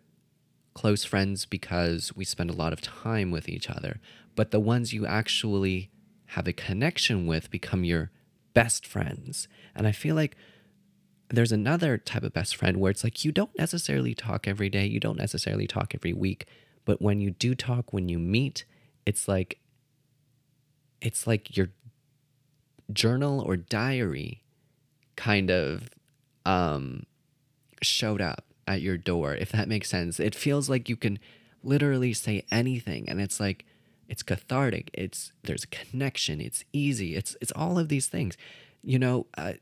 close 0.73 1.03
friends 1.03 1.45
because 1.45 2.15
we 2.15 2.25
spend 2.25 2.49
a 2.49 2.55
lot 2.55 2.73
of 2.73 2.81
time 2.81 3.31
with 3.31 3.47
each 3.47 3.69
other. 3.69 3.99
But 4.35 4.51
the 4.51 4.59
ones 4.59 4.93
you 4.93 5.05
actually 5.05 5.89
have 6.27 6.47
a 6.47 6.53
connection 6.53 7.25
with 7.27 7.49
become 7.49 7.83
your 7.83 8.11
best 8.53 8.85
friends. 8.85 9.47
And 9.73 9.87
I 9.87 9.91
feel 9.91 10.15
like 10.15 10.35
there's 11.29 11.51
another 11.51 11.97
type 11.97 12.23
of 12.23 12.33
best 12.33 12.55
friend 12.55 12.77
where 12.77 12.91
it's 12.91 13.03
like 13.03 13.23
you 13.23 13.31
don't 13.31 13.57
necessarily 13.57 14.13
talk 14.13 14.47
every 14.47 14.69
day, 14.69 14.85
you 14.85 14.99
don't 14.99 15.17
necessarily 15.17 15.65
talk 15.65 15.95
every 15.95 16.13
week, 16.13 16.45
but 16.83 17.01
when 17.01 17.19
you 17.19 17.31
do 17.31 17.55
talk, 17.55 17.91
when 17.91 18.09
you 18.09 18.19
meet, 18.19 18.65
it's 19.05 19.27
like 19.27 19.59
it's 21.01 21.27
like 21.27 21.55
your 21.55 21.69
journal 22.91 23.41
or 23.41 23.57
diary 23.57 24.43
kind 25.15 25.49
of 25.49 25.89
um, 26.45 27.05
showed 27.81 28.21
up 28.21 28.45
at 28.67 28.81
your 28.81 28.97
door, 28.97 29.35
if 29.35 29.51
that 29.51 29.67
makes 29.67 29.89
sense. 29.89 30.19
It 30.19 30.35
feels 30.35 30.69
like 30.69 30.89
you 30.89 30.95
can 30.95 31.19
literally 31.63 32.13
say 32.13 32.45
anything 32.51 33.09
and 33.09 33.19
it's 33.19 33.39
like 33.39 33.65
it's 34.07 34.23
cathartic. 34.23 34.91
It's 34.93 35.31
there's 35.43 35.63
a 35.63 35.67
connection. 35.67 36.39
It's 36.39 36.63
easy. 36.71 37.15
It's 37.15 37.35
it's 37.41 37.51
all 37.55 37.79
of 37.79 37.89
these 37.89 38.07
things. 38.07 38.37
You 38.83 38.99
know, 38.99 39.25
uh, 39.37 39.53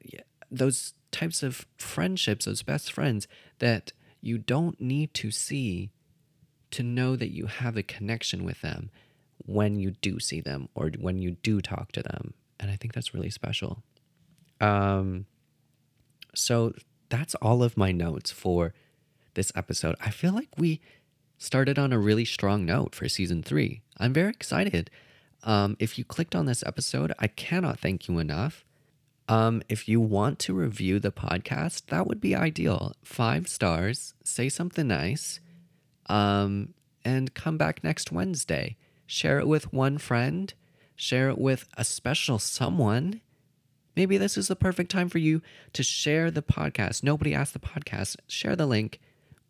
those 0.51 0.93
types 1.11 1.43
of 1.43 1.65
friendships, 1.77 2.45
those 2.45 2.63
best 2.63 2.91
friends 2.91 3.27
that 3.59 3.93
you 4.21 4.37
don't 4.37 4.79
need 4.81 5.13
to 5.15 5.31
see 5.31 5.91
to 6.71 6.83
know 6.83 7.15
that 7.15 7.31
you 7.31 7.45
have 7.45 7.77
a 7.77 7.83
connection 7.83 8.43
with 8.43 8.61
them 8.61 8.89
when 9.45 9.75
you 9.77 9.91
do 10.01 10.19
see 10.19 10.41
them 10.41 10.69
or 10.75 10.89
when 10.99 11.19
you 11.19 11.31
do 11.31 11.61
talk 11.61 11.91
to 11.91 12.01
them. 12.01 12.33
And 12.59 12.71
I 12.71 12.75
think 12.75 12.93
that's 12.93 13.13
really 13.13 13.29
special. 13.29 13.83
Um, 14.59 15.25
so 16.35 16.73
that's 17.09 17.35
all 17.35 17.63
of 17.63 17.77
my 17.77 17.91
notes 17.91 18.31
for 18.31 18.73
this 19.33 19.51
episode. 19.55 19.95
I 19.99 20.09
feel 20.09 20.33
like 20.33 20.49
we 20.57 20.81
started 21.37 21.77
on 21.77 21.93
a 21.93 21.99
really 21.99 22.25
strong 22.25 22.65
note 22.65 22.95
for 22.95 23.09
season 23.09 23.43
three. 23.43 23.81
I'm 23.97 24.13
very 24.13 24.29
excited. 24.29 24.89
Um, 25.43 25.75
if 25.79 25.97
you 25.97 26.05
clicked 26.05 26.35
on 26.35 26.45
this 26.45 26.63
episode, 26.65 27.13
I 27.19 27.27
cannot 27.27 27.79
thank 27.79 28.07
you 28.07 28.19
enough. 28.19 28.65
Um, 29.27 29.61
if 29.69 29.87
you 29.87 29.99
want 29.99 30.39
to 30.39 30.53
review 30.53 30.99
the 30.99 31.11
podcast, 31.11 31.87
that 31.87 32.07
would 32.07 32.21
be 32.21 32.35
ideal. 32.35 32.93
Five 33.03 33.47
stars, 33.47 34.13
say 34.23 34.49
something 34.49 34.87
nice, 34.87 35.39
um, 36.07 36.73
and 37.05 37.33
come 37.33 37.57
back 37.57 37.83
next 37.83 38.11
Wednesday 38.11 38.77
share 39.05 39.39
it 39.39 39.47
with 39.47 39.71
one 39.71 39.97
friend, 39.97 40.53
share 40.95 41.29
it 41.29 41.37
with 41.37 41.67
a 41.77 41.83
special 41.83 42.39
someone. 42.39 43.21
Maybe 43.95 44.17
this 44.17 44.37
is 44.37 44.47
the 44.47 44.55
perfect 44.55 44.91
time 44.91 45.09
for 45.09 45.19
you 45.19 45.41
to 45.73 45.83
share 45.83 46.31
the 46.31 46.41
podcast. 46.41 47.03
Nobody 47.03 47.33
asked 47.33 47.53
the 47.53 47.59
podcast. 47.59 48.17
Share 48.27 48.55
the 48.55 48.65
link 48.65 48.99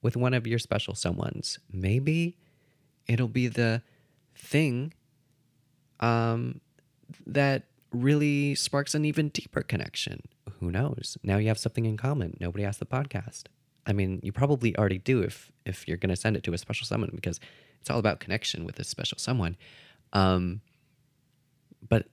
with 0.01 0.17
one 0.17 0.34
of 0.34 0.45
your 0.45 0.60
special 0.60 0.93
someones. 0.93 1.60
Maybe 1.71 2.38
it'll 3.08 3.27
be 3.27 3.47
the 3.47 3.82
thing 4.36 4.93
um, 5.99 6.60
that 7.25 7.63
really 7.91 8.56
sparks 8.56 8.95
an 8.95 9.06
even 9.06 9.29
deeper 9.29 9.62
connection. 9.62 10.21
Who 10.60 10.71
knows? 10.71 11.17
Now 11.23 11.38
you 11.38 11.47
have 11.47 11.60
something 11.60 11.86
in 11.86 11.97
common. 11.97 12.38
Nobody 12.39 12.65
asked 12.65 12.79
the 12.79 12.86
podcast. 12.86 13.43
I 13.86 13.93
mean, 13.93 14.19
you 14.23 14.32
probably 14.32 14.75
already 14.77 14.97
do 14.97 15.21
if 15.21 15.51
if 15.65 15.88
you're 15.88 15.97
going 15.97 16.10
to 16.10 16.15
send 16.15 16.36
it 16.36 16.43
to 16.43 16.53
a 16.53 16.58
special 16.58 16.86
someone 16.86 17.12
because 17.13 17.39
it's 17.82 17.89
all 17.89 17.99
about 17.99 18.19
connection 18.19 18.65
with 18.65 18.79
a 18.79 18.84
special 18.84 19.17
someone. 19.17 19.58
Um, 20.13 20.62
but 21.88 22.08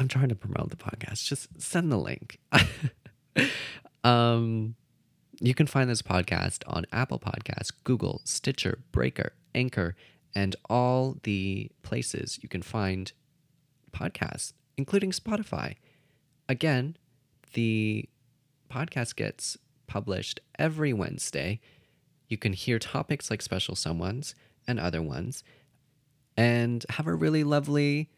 I'm 0.00 0.08
trying 0.08 0.30
to 0.30 0.34
promote 0.34 0.70
the 0.70 0.76
podcast. 0.76 1.26
Just 1.26 1.60
send 1.60 1.92
the 1.92 1.98
link. 1.98 2.38
um, 4.04 4.74
you 5.40 5.54
can 5.54 5.66
find 5.66 5.90
this 5.90 6.00
podcast 6.00 6.62
on 6.66 6.86
Apple 6.90 7.18
Podcasts, 7.18 7.70
Google, 7.84 8.22
Stitcher, 8.24 8.78
Breaker, 8.92 9.34
Anchor, 9.54 9.94
and 10.34 10.56
all 10.70 11.18
the 11.24 11.70
places 11.82 12.38
you 12.42 12.48
can 12.48 12.62
find 12.62 13.12
podcasts, 13.92 14.54
including 14.78 15.10
Spotify. 15.10 15.76
Again, 16.48 16.96
the 17.52 18.08
podcast 18.72 19.16
gets 19.16 19.58
published 19.86 20.40
every 20.58 20.94
Wednesday. 20.94 21.60
You 22.26 22.38
can 22.38 22.54
hear 22.54 22.78
topics 22.78 23.30
like 23.30 23.42
special 23.42 23.76
someone's 23.76 24.34
and 24.66 24.80
other 24.80 25.02
ones 25.02 25.44
and 26.38 26.86
have 26.88 27.06
a 27.06 27.14
really 27.14 27.44
lovely 27.44 28.08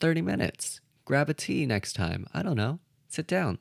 30 0.00 0.22
minutes. 0.22 0.80
Grab 1.04 1.28
a 1.28 1.34
tea 1.34 1.66
next 1.66 1.94
time. 1.94 2.26
I 2.32 2.42
don't 2.42 2.56
know. 2.56 2.78
Sit 3.08 3.26
down. 3.26 3.58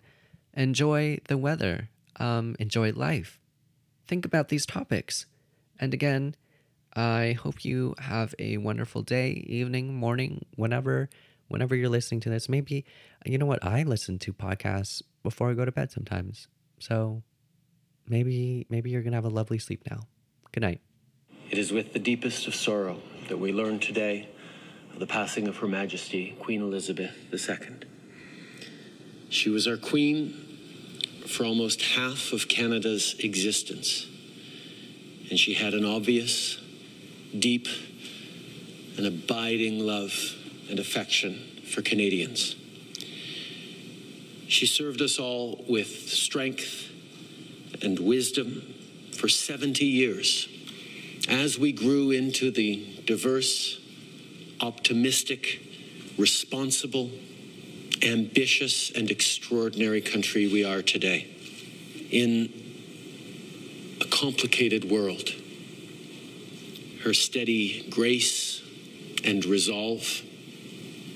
Enjoy 0.53 1.19
the 1.27 1.37
weather. 1.37 1.89
Um, 2.17 2.55
enjoy 2.59 2.91
life. 2.91 3.39
Think 4.07 4.25
about 4.25 4.49
these 4.49 4.65
topics. 4.65 5.25
And 5.79 5.93
again, 5.93 6.35
I 6.95 7.37
hope 7.41 7.63
you 7.63 7.95
have 7.99 8.35
a 8.37 8.57
wonderful 8.57 9.01
day, 9.01 9.45
evening, 9.47 9.95
morning, 9.95 10.45
whenever 10.55 11.09
whenever 11.47 11.75
you're 11.75 11.89
listening 11.89 12.21
to 12.21 12.29
this. 12.29 12.47
Maybe 12.47 12.85
you 13.25 13.37
know 13.37 13.45
what? 13.45 13.63
I 13.63 13.83
listen 13.83 14.19
to 14.19 14.33
podcasts 14.33 15.01
before 15.23 15.49
I 15.49 15.53
go 15.53 15.65
to 15.65 15.71
bed 15.71 15.91
sometimes. 15.91 16.47
So 16.79 17.23
maybe 18.07 18.65
maybe 18.69 18.89
you're 18.89 19.01
gonna 19.01 19.17
have 19.17 19.25
a 19.25 19.29
lovely 19.29 19.59
sleep 19.59 19.83
now. 19.89 20.01
Good 20.51 20.61
night. 20.61 20.81
It 21.49 21.57
is 21.57 21.71
with 21.71 21.93
the 21.93 21.99
deepest 21.99 22.47
of 22.47 22.55
sorrow 22.55 23.01
that 23.27 23.37
we 23.37 23.51
learn 23.51 23.79
today 23.79 24.29
of 24.93 24.99
the 24.99 25.07
passing 25.07 25.47
of 25.47 25.57
Her 25.57 25.67
Majesty 25.67 26.35
Queen 26.39 26.61
Elizabeth 26.61 27.15
II. 27.33 27.57
She 29.29 29.49
was 29.49 29.67
our 29.67 29.77
queen 29.77 30.33
for 31.27 31.45
almost 31.45 31.81
half 31.81 32.33
of 32.33 32.47
Canada's 32.47 33.15
existence, 33.19 34.07
and 35.29 35.39
she 35.39 35.53
had 35.53 35.73
an 35.73 35.85
obvious, 35.85 36.57
deep, 37.37 37.67
and 38.97 39.05
abiding 39.05 39.79
love 39.79 40.35
and 40.69 40.79
affection 40.79 41.61
for 41.73 41.81
Canadians. 41.81 42.55
She 44.47 44.65
served 44.65 45.01
us 45.01 45.17
all 45.17 45.63
with 45.69 46.09
strength 46.09 46.91
and 47.81 47.97
wisdom 47.99 48.73
for 49.15 49.29
70 49.29 49.85
years 49.85 50.49
as 51.29 51.57
we 51.57 51.71
grew 51.71 52.11
into 52.11 52.51
the 52.51 52.85
diverse, 53.05 53.79
optimistic, 54.61 55.59
responsible, 56.17 57.09
ambitious, 58.03 58.91
and 58.91 59.09
extraordinary 59.09 60.01
country 60.01 60.47
we 60.47 60.63
are 60.63 60.81
today. 60.81 61.27
In 62.11 62.51
a 64.01 64.05
complicated 64.05 64.89
world, 64.89 65.29
her 67.03 67.13
steady 67.13 67.87
grace 67.89 68.61
and 69.23 69.45
resolve 69.45 70.21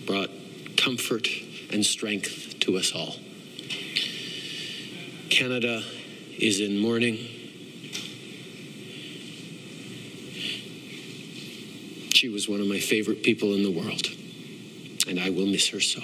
brought 0.06 0.30
comfort 0.78 1.28
and 1.72 1.86
strength 1.86 2.60
to 2.62 2.78
us 2.78 2.92
all. 2.94 3.16
Canada 5.30 5.84
is 6.38 6.60
in 6.60 6.78
mourning. 6.78 7.35
She 12.26 12.30
was 12.30 12.50
one 12.50 12.60
of 12.60 12.66
my 12.66 12.80
favorite 12.80 13.22
people 13.22 13.54
in 13.54 13.62
the 13.62 13.70
world, 13.70 14.08
and 15.08 15.20
I 15.20 15.30
will 15.30 15.46
miss 15.46 15.70
her 15.70 15.80
so. 15.80 16.02